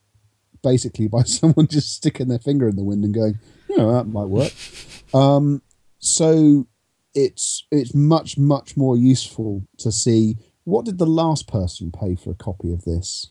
[0.62, 3.38] basically by someone just sticking their finger in the wind and going
[3.68, 4.52] you know that might work.
[5.14, 5.62] Um,
[5.98, 6.66] so
[7.14, 10.36] it's it's much much more useful to see
[10.68, 13.30] what did the last person pay for a copy of this?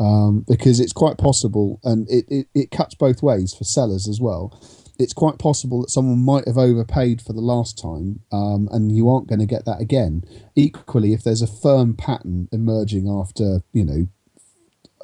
[0.00, 4.20] Um, because it's quite possible and it, it, it cuts both ways for sellers as
[4.20, 4.60] well.
[4.98, 9.08] It's quite possible that someone might have overpaid for the last time um, and you
[9.08, 10.24] aren't going to get that again.
[10.56, 14.08] Equally if there's a firm pattern emerging after you know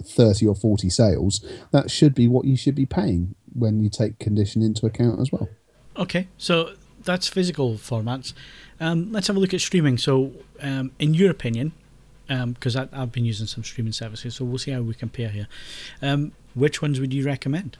[0.02, 4.18] 30 or 40 sales that should be what you should be paying when you take
[4.18, 5.48] condition into account as well.
[5.96, 6.72] Okay so
[7.04, 8.32] that's physical formats.
[8.80, 9.98] Um, let's have a look at streaming.
[9.98, 11.72] So, um, in your opinion,
[12.26, 15.48] because um, I've been using some streaming services, so we'll see how we compare here.
[16.02, 17.76] Um, which ones would you recommend?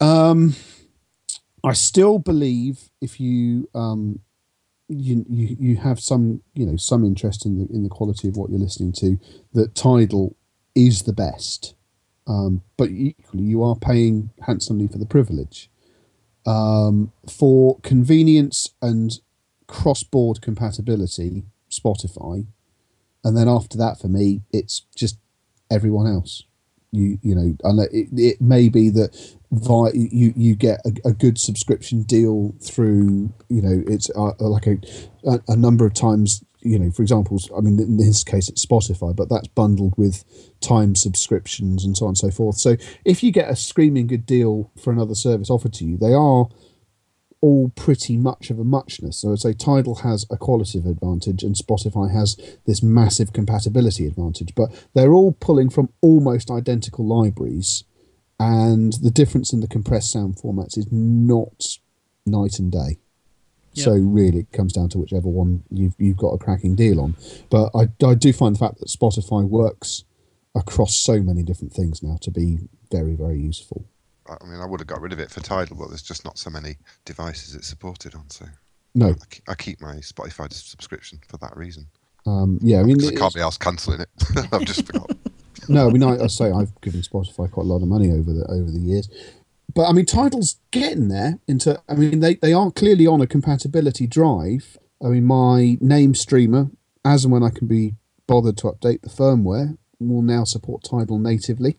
[0.00, 0.54] Um,
[1.64, 4.20] I still believe if you um,
[4.88, 8.36] you, you you have some you know some interest in the in the quality of
[8.36, 9.18] what you're listening to,
[9.54, 10.36] that Tidal
[10.74, 11.74] is the best.
[12.26, 15.68] Um, but equally, you are paying handsomely for the privilege
[16.46, 19.20] um, for convenience and
[19.66, 22.46] cross-board compatibility, Spotify,
[23.24, 25.18] and then after that, for me, it's just
[25.70, 26.44] everyone else.
[26.90, 29.16] You you know, and it, it may be that
[29.50, 34.66] via you you get a, a good subscription deal through you know it's uh, like
[34.66, 34.78] a,
[35.48, 39.14] a number of times you know, for example, I mean, in this case, it's Spotify,
[39.14, 40.24] but that's bundled with
[40.60, 42.56] time subscriptions and so on and so forth.
[42.56, 46.12] So if you get a screaming good deal for another service offered to you, they
[46.12, 46.48] are
[47.40, 49.18] all pretty much of a muchness.
[49.18, 52.36] So I'd say Tidal has a qualitative advantage and Spotify has
[52.66, 57.84] this massive compatibility advantage, but they're all pulling from almost identical libraries,
[58.38, 61.78] and the difference in the compressed sound formats is not
[62.24, 62.98] night and day.
[63.74, 63.84] Yep.
[63.84, 67.16] So really, it comes down to whichever one you've you've got a cracking deal on.
[67.50, 70.04] But I, I do find the fact that Spotify works
[70.54, 72.58] across so many different things now to be
[72.90, 73.86] very very useful.
[74.28, 76.38] I mean, I would have got rid of it for Tidal, but there's just not
[76.38, 78.28] so many devices it's supported on.
[78.30, 78.46] So
[78.94, 79.14] No,
[79.48, 81.86] I I keep my Spotify subscription for that reason.
[82.26, 84.08] um, yeah, I mean, I can't be asked cancelling it.
[84.52, 85.18] I've just forgotten.
[85.68, 88.32] no, I mean, I, I say I've given Spotify quite a lot of money over
[88.32, 89.08] the over the years,
[89.74, 91.38] but I mean, Tidal's getting there.
[91.46, 94.78] Into, I mean, they they are clearly on a compatibility drive.
[95.04, 96.70] I mean, my Naim streamer,
[97.04, 97.94] as and when I can be
[98.26, 101.78] bothered to update the firmware, will now support Tidal natively.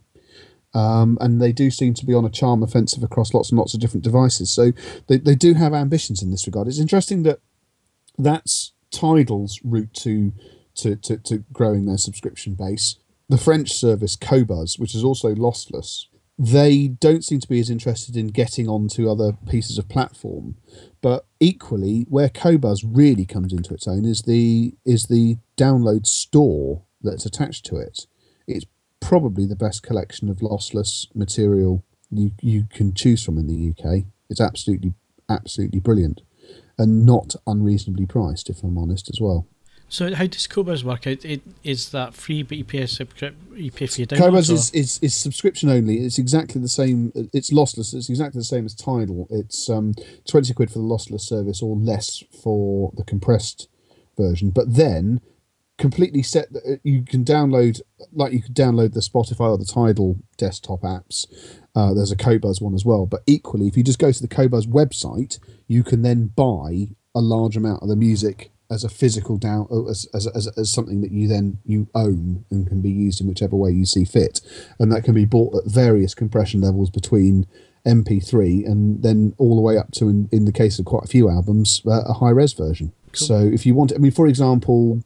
[0.73, 3.73] Um, and they do seem to be on a charm offensive across lots and lots
[3.73, 4.49] of different devices.
[4.49, 4.71] So
[5.07, 6.67] they, they do have ambitions in this regard.
[6.67, 7.39] It's interesting that
[8.17, 10.33] that's Tidal's route to,
[10.75, 12.97] to, to, to growing their subscription base.
[13.29, 16.05] The French service Qobuz, which is also lossless,
[16.37, 20.55] they don't seem to be as interested in getting onto other pieces of platform.
[21.01, 26.83] But equally, where Qobuz really comes into its own is the is the download store
[27.01, 28.07] that's attached to it.
[28.47, 28.65] It's
[28.99, 34.05] probably the best collection of lossless material you, you can choose from in the UK.
[34.29, 34.93] It's absolutely
[35.29, 36.21] absolutely brilliant
[36.77, 39.47] and not unreasonably priced, if I'm honest as well.
[39.93, 41.05] So how does Qobuz work?
[41.05, 42.87] It, it is that free, but you pay a
[43.55, 44.49] you pay for your downloads.
[44.49, 45.97] Or- is, is, is subscription only.
[45.97, 47.11] It's exactly the same.
[47.31, 47.93] It's lossless.
[47.93, 49.27] It's exactly the same as Tidal.
[49.29, 49.93] It's um,
[50.27, 53.69] 20 quid for the lossless service or less for the compressed
[54.17, 54.49] version.
[54.49, 55.21] But then
[55.77, 57.79] completely set, uh, you can download,
[58.11, 61.27] like you could download the Spotify or the Tidal desktop apps.
[61.75, 63.05] Uh, there's a Qobuz one as well.
[63.05, 65.37] But equally, if you just go to the Qobuz website,
[65.67, 69.85] you can then buy a large amount of the music as a physical down uh,
[69.89, 73.27] as, as, as, as something that you then you own and can be used in
[73.27, 74.41] whichever way you see fit
[74.79, 77.45] and that can be bought at various compression levels between
[77.85, 81.07] mp3 and then all the way up to in, in the case of quite a
[81.07, 83.27] few albums uh, a high res version Cool.
[83.27, 85.03] so if you want i mean for example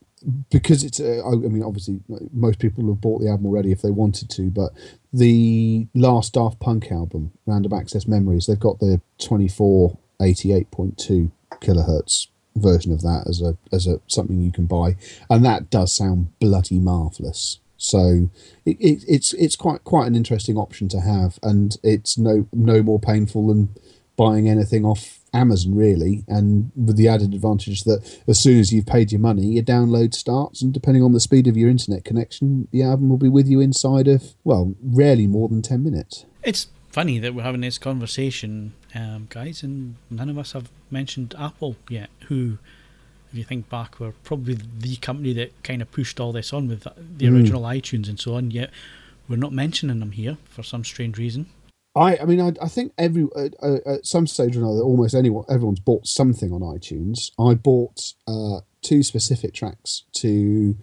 [0.50, 2.02] because it's uh, I I mean obviously
[2.34, 4.72] most people have bought the album already if they wanted to but
[5.14, 11.32] the last Daft Punk album Random Access Memories they've got the 2488.2
[11.62, 12.28] kilohertz
[12.60, 14.96] version of that as a as a something you can buy.
[15.30, 18.30] And that does sound bloody marvelous so
[18.66, 22.82] it, it, it's it's quite quite an interesting option to have and it's no no
[22.82, 23.70] more painful than
[24.16, 26.24] buying anything off Amazon really.
[26.28, 30.16] And with the added advantage that as soon as you've paid your money your download
[30.16, 33.48] starts and depending on the speed of your internet connection the album will be with
[33.48, 36.26] you inside of well rarely more than 10 minutes.
[36.44, 36.68] It's
[36.98, 41.76] funny that we're having this conversation, um, guys, and none of us have mentioned Apple
[41.90, 42.58] yet, who,
[43.30, 46.68] if you think back, were probably the company that kind of pushed all this on
[46.68, 46.82] with
[47.20, 47.36] the- Mm.
[47.36, 48.72] original iTunes and so on, yet
[49.30, 51.46] we're not mentioning them here for some strange reason.
[51.96, 55.14] I, I mean, I, I think every uh, uh, at some stage or another, almost
[55.14, 57.30] anyone, everyone's bought something on iTunes.
[57.40, 60.76] I bought uh, two specific tracks to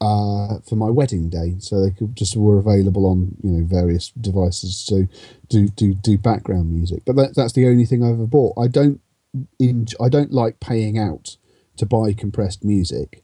[0.00, 4.10] uh, for my wedding day, so they could just were available on you know various
[4.10, 5.08] devices to
[5.48, 7.02] do do do background music.
[7.04, 8.54] But that, that's the only thing I've ever bought.
[8.58, 9.00] I don't
[10.00, 11.36] I don't like paying out
[11.76, 13.22] to buy compressed music,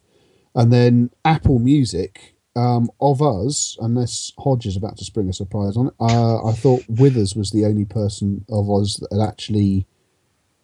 [0.55, 2.33] and then Apple Music.
[2.55, 6.53] Um, of us, unless Hodge is about to spring a surprise on it, uh, I
[6.53, 9.87] thought Withers was the only person of us that had actually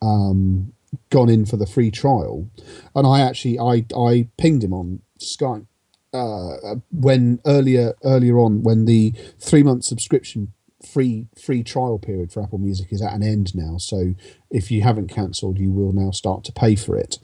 [0.01, 0.73] um,
[1.11, 2.49] gone in for the free trial,
[2.95, 5.67] and I actually I I pinged him on Skype
[6.13, 10.53] uh, when earlier earlier on when the three month subscription
[10.85, 13.79] free free trial period for Apple Music is at an end now.
[13.79, 14.15] So
[14.51, 17.19] if you haven't cancelled, you will now start to pay for it.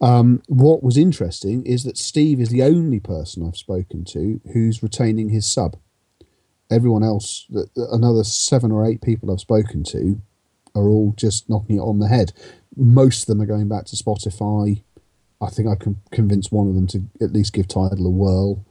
[0.00, 4.82] Um, what was interesting is that Steve is the only person I've spoken to who's
[4.82, 5.76] retaining his sub.
[6.70, 10.20] Everyone else, th- th- another seven or eight people I've spoken to,
[10.74, 12.32] are all just knocking it on the head.
[12.74, 14.82] Most of them are going back to Spotify.
[15.42, 18.64] I think I can convince one of them to at least give Tidal a whirl,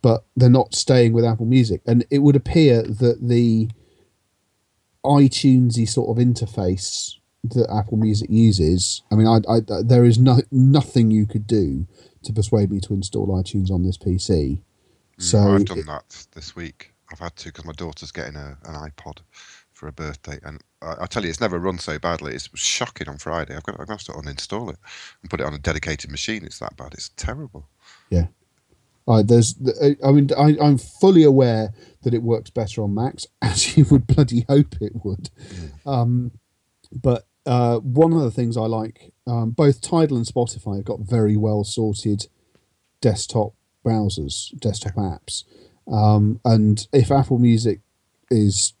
[0.00, 1.82] but they're not staying with Apple Music.
[1.86, 3.68] And it would appear that the
[5.04, 9.02] iTunesy sort of interface that Apple Music uses.
[9.10, 11.86] I mean, I, I there is no nothing you could do
[12.22, 14.62] to persuade me to install iTunes on this PC.
[15.18, 16.92] So Mm, I've done that this week.
[17.12, 19.18] I've had to because my daughter's getting a, an iPod,
[19.74, 22.34] for a birthday, and I, I tell you, it's never run so badly.
[22.34, 23.54] It's shocking on Friday.
[23.54, 24.78] I've got, I've got to uninstall it
[25.20, 26.44] and put it on a dedicated machine.
[26.44, 26.94] It's that bad.
[26.94, 27.68] It's terrible.
[28.08, 28.26] Yeah.
[29.06, 29.54] Uh, there's,
[30.02, 34.06] I mean, I, I'm fully aware that it works better on Macs, as you would
[34.06, 35.30] bloody hope it would.
[35.84, 36.30] Um,
[36.90, 41.00] but uh, one of the things I like, um, both Tidal and Spotify have got
[41.00, 42.28] very well sorted
[43.00, 43.52] desktop
[43.84, 45.44] browsers, desktop apps.
[45.86, 47.80] Um, and if Apple Music
[48.30, 48.72] is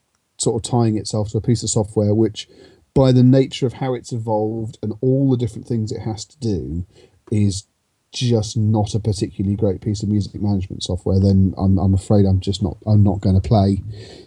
[0.44, 2.48] sort of tying itself to a piece of software which,
[2.94, 6.38] by the nature of how it's evolved and all the different things it has to
[6.38, 6.86] do,
[7.32, 7.66] is
[8.14, 12.40] just not a particularly great piece of music management software, then I'm, I'm afraid I'm
[12.40, 13.82] just not I'm not going to play,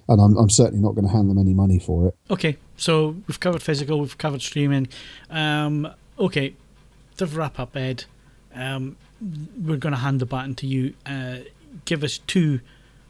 [0.09, 2.15] and I'm, I'm certainly not going to hand them any money for it.
[2.30, 4.89] Okay, so we've covered physical, we've covered streaming.
[5.30, 5.88] Um,
[6.20, 6.53] okay,
[7.15, 8.03] to wrap up, Ed,
[8.53, 10.93] um, we're going to hand the baton to you.
[11.05, 11.38] Uh,
[11.86, 12.59] give us two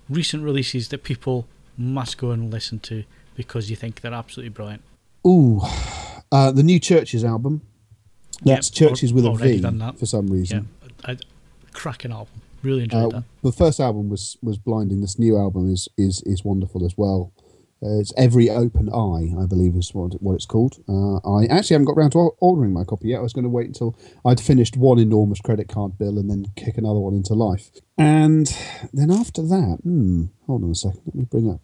[0.10, 1.48] recent releases that people
[1.78, 3.04] must go and listen to
[3.36, 4.82] because you think they're absolutely brilliant.
[5.26, 5.62] Ooh,
[6.32, 7.62] uh, the new CHVRCHES album.
[8.44, 9.98] That's Yep, CHVRCHES with a V done that.
[10.00, 10.70] for some reason.
[11.04, 11.18] a,
[11.74, 12.42] cracking album.
[12.64, 13.24] Really enjoyed Uh, that.
[13.44, 15.02] the first album was was blinding.
[15.02, 17.32] This new album is is is wonderful as well.
[17.82, 20.84] It's Every Open Eye, I believe, is what, what it's called.
[20.90, 23.20] Uh, I actually haven't got round to ordering my copy yet.
[23.20, 26.46] I was going to wait until I'd finished one enormous credit card bill and then
[26.56, 27.70] kick another one into life.
[27.98, 28.48] And
[28.94, 31.02] then after that, hmm, hold on a second.
[31.06, 31.62] Let me bring up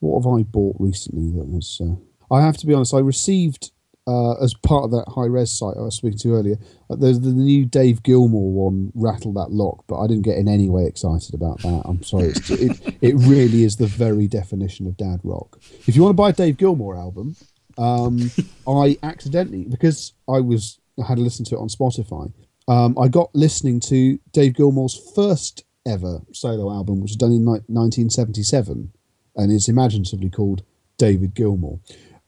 [0.00, 1.80] what have I bought recently that was.
[1.80, 2.94] Uh, I have to be honest.
[2.94, 3.70] I received
[4.06, 6.56] uh, as part of that high res site I was speaking to earlier.
[6.90, 10.48] Uh, there's the new Dave Gilmour one, Rattle That Lock, but I didn't get in
[10.48, 11.82] any way excited about that.
[11.84, 12.28] I'm sorry.
[12.28, 15.58] It's, it, it really is the very definition of dad rock.
[15.86, 17.36] If you want to buy a Dave Gilmour album,
[17.78, 18.30] um,
[18.68, 22.32] I accidentally, because I was I had to listen to it on Spotify,
[22.68, 27.44] um, I got listening to Dave Gilmour's first ever solo album, which was done in
[27.44, 28.92] ni- 1977
[29.36, 30.62] and is imaginatively called
[30.96, 31.80] David Gilmour.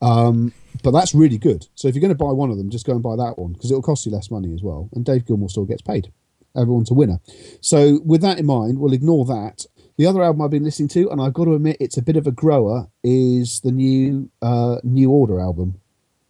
[0.02, 0.52] Um,
[0.82, 1.66] but that's really good.
[1.74, 3.52] So if you're going to buy one of them, just go and buy that one
[3.52, 4.88] because it'll cost you less money as well.
[4.94, 6.12] And Dave Gilmour still gets paid.
[6.56, 7.20] Everyone's a winner.
[7.60, 9.66] So with that in mind, we'll ignore that.
[9.98, 12.16] The other album I've been listening to, and I've got to admit it's a bit
[12.16, 15.80] of a grower, is the new uh, New Order album.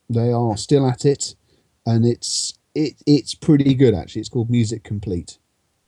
[0.09, 1.35] They are still at it,
[1.85, 4.21] and it's it it's pretty good actually.
[4.21, 5.39] It's called Music Complete,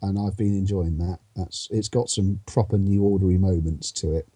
[0.02, 1.20] and I've been enjoying that.
[1.36, 4.28] That's it's got some proper New Ordery moments to it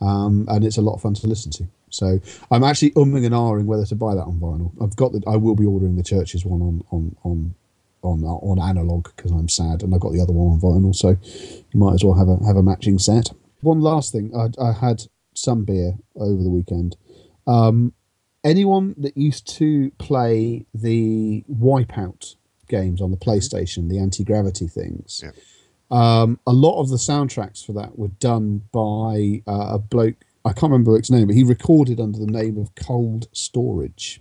[0.00, 1.68] um, and it's a lot of fun to listen to.
[1.90, 2.20] So
[2.50, 4.72] I'm actually umming and ahhing whether to buy that on vinyl.
[4.82, 7.54] I've got the, I will be ordering the CHVRCHES one on on on
[8.02, 10.94] on uh, on analog because I'm sad, and I've got the other one on vinyl.
[10.94, 11.16] So
[11.70, 13.30] you might as well have a have a matching set.
[13.60, 15.02] One last thing, I, I had
[15.34, 16.96] some beer over the weekend.
[17.46, 17.92] Um,
[18.44, 22.36] anyone that used to play the Wipeout
[22.68, 25.22] games on the PlayStation, the anti gravity things.
[25.24, 25.32] Yeah.
[25.90, 30.24] Um, a lot of the soundtracks for that were done by uh, a bloke.
[30.44, 34.20] I can't remember his name, but he recorded under the name of Cold Storage,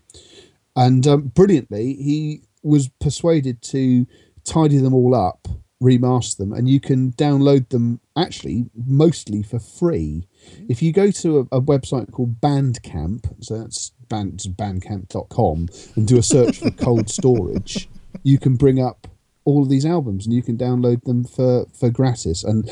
[0.75, 4.05] and um, brilliantly, he was persuaded to
[4.43, 5.47] tidy them all up,
[5.81, 10.27] remaster them, and you can download them actually mostly for free.
[10.67, 16.07] If you go to a, a website called Bandcamp, so that's band, it's bandcamp.com, and
[16.07, 17.89] do a search for Cold Storage,
[18.23, 19.07] you can bring up
[19.47, 22.69] all of these albums and you can download them for for gratis and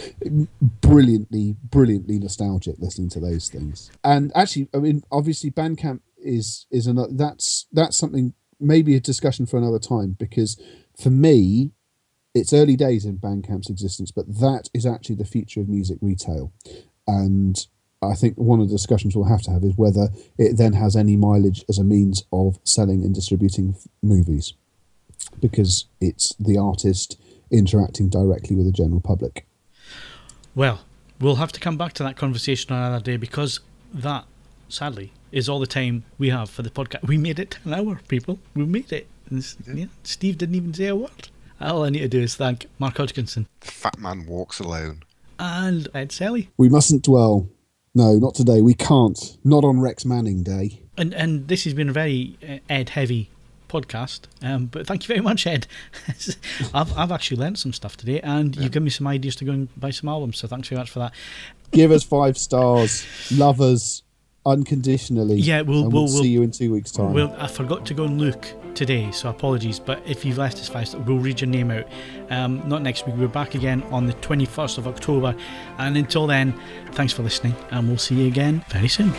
[0.82, 3.90] brilliantly brilliantly nostalgic listening to those things.
[4.04, 9.46] And actually i mean obviously bandcamp is is another that's that's something maybe a discussion
[9.46, 10.62] for another time because
[11.02, 11.72] for me
[12.34, 16.52] it's early days in bandcamp's existence but that is actually the future of music retail.
[17.08, 17.56] And
[18.02, 20.98] I think one of the discussions we'll have to have is whether it then has
[20.98, 24.54] any mileage as a means of selling and distributing f- movies
[25.40, 27.20] because it's the artist
[27.52, 29.46] interacting directly with the general public.
[30.54, 30.82] Well,
[31.20, 33.60] we'll have to come back to that conversation another day because
[33.94, 34.26] that,
[34.70, 37.04] sadly, is all the time we have for the podcast.
[37.08, 38.40] We made it an hour, people.
[38.56, 39.08] We made it.
[39.30, 41.30] And s- yeah, Steve didn't even say a word.
[41.60, 45.04] All I need to do is thank Mark Hodgkinson The fat man walks alone.
[45.40, 46.50] and Ed Selley.
[46.58, 47.48] We mustn't dwell.
[47.94, 48.62] No, not today.
[48.62, 49.38] We can't.
[49.44, 50.82] Not on Rex Manning Day.
[50.98, 53.30] And and this has been a very uh, Ed heavy
[53.68, 54.22] podcast.
[54.42, 55.68] Um, but thank you very much, Ed.
[56.74, 59.52] I've I've actually learnt some stuff today, and you give me some ideas to go
[59.52, 60.38] and buy some albums.
[60.38, 61.14] So thanks very much for that.
[61.72, 63.06] Give us five stars.
[63.32, 64.02] Love us
[64.46, 65.38] unconditionally.
[65.38, 67.14] Yeah, we'll- we'll, we'll- see you in two weeks' time.
[67.14, 68.46] Well, I forgot to go and look
[68.76, 69.80] today, so apologies.
[69.80, 71.88] But if you've left us five, we'll read your name out.
[72.30, 73.16] Um, not next week.
[73.18, 75.36] We're back again on the 21st of October.
[75.80, 76.54] And until then,
[76.92, 79.12] thanks for listening, and we'll see you again very soon.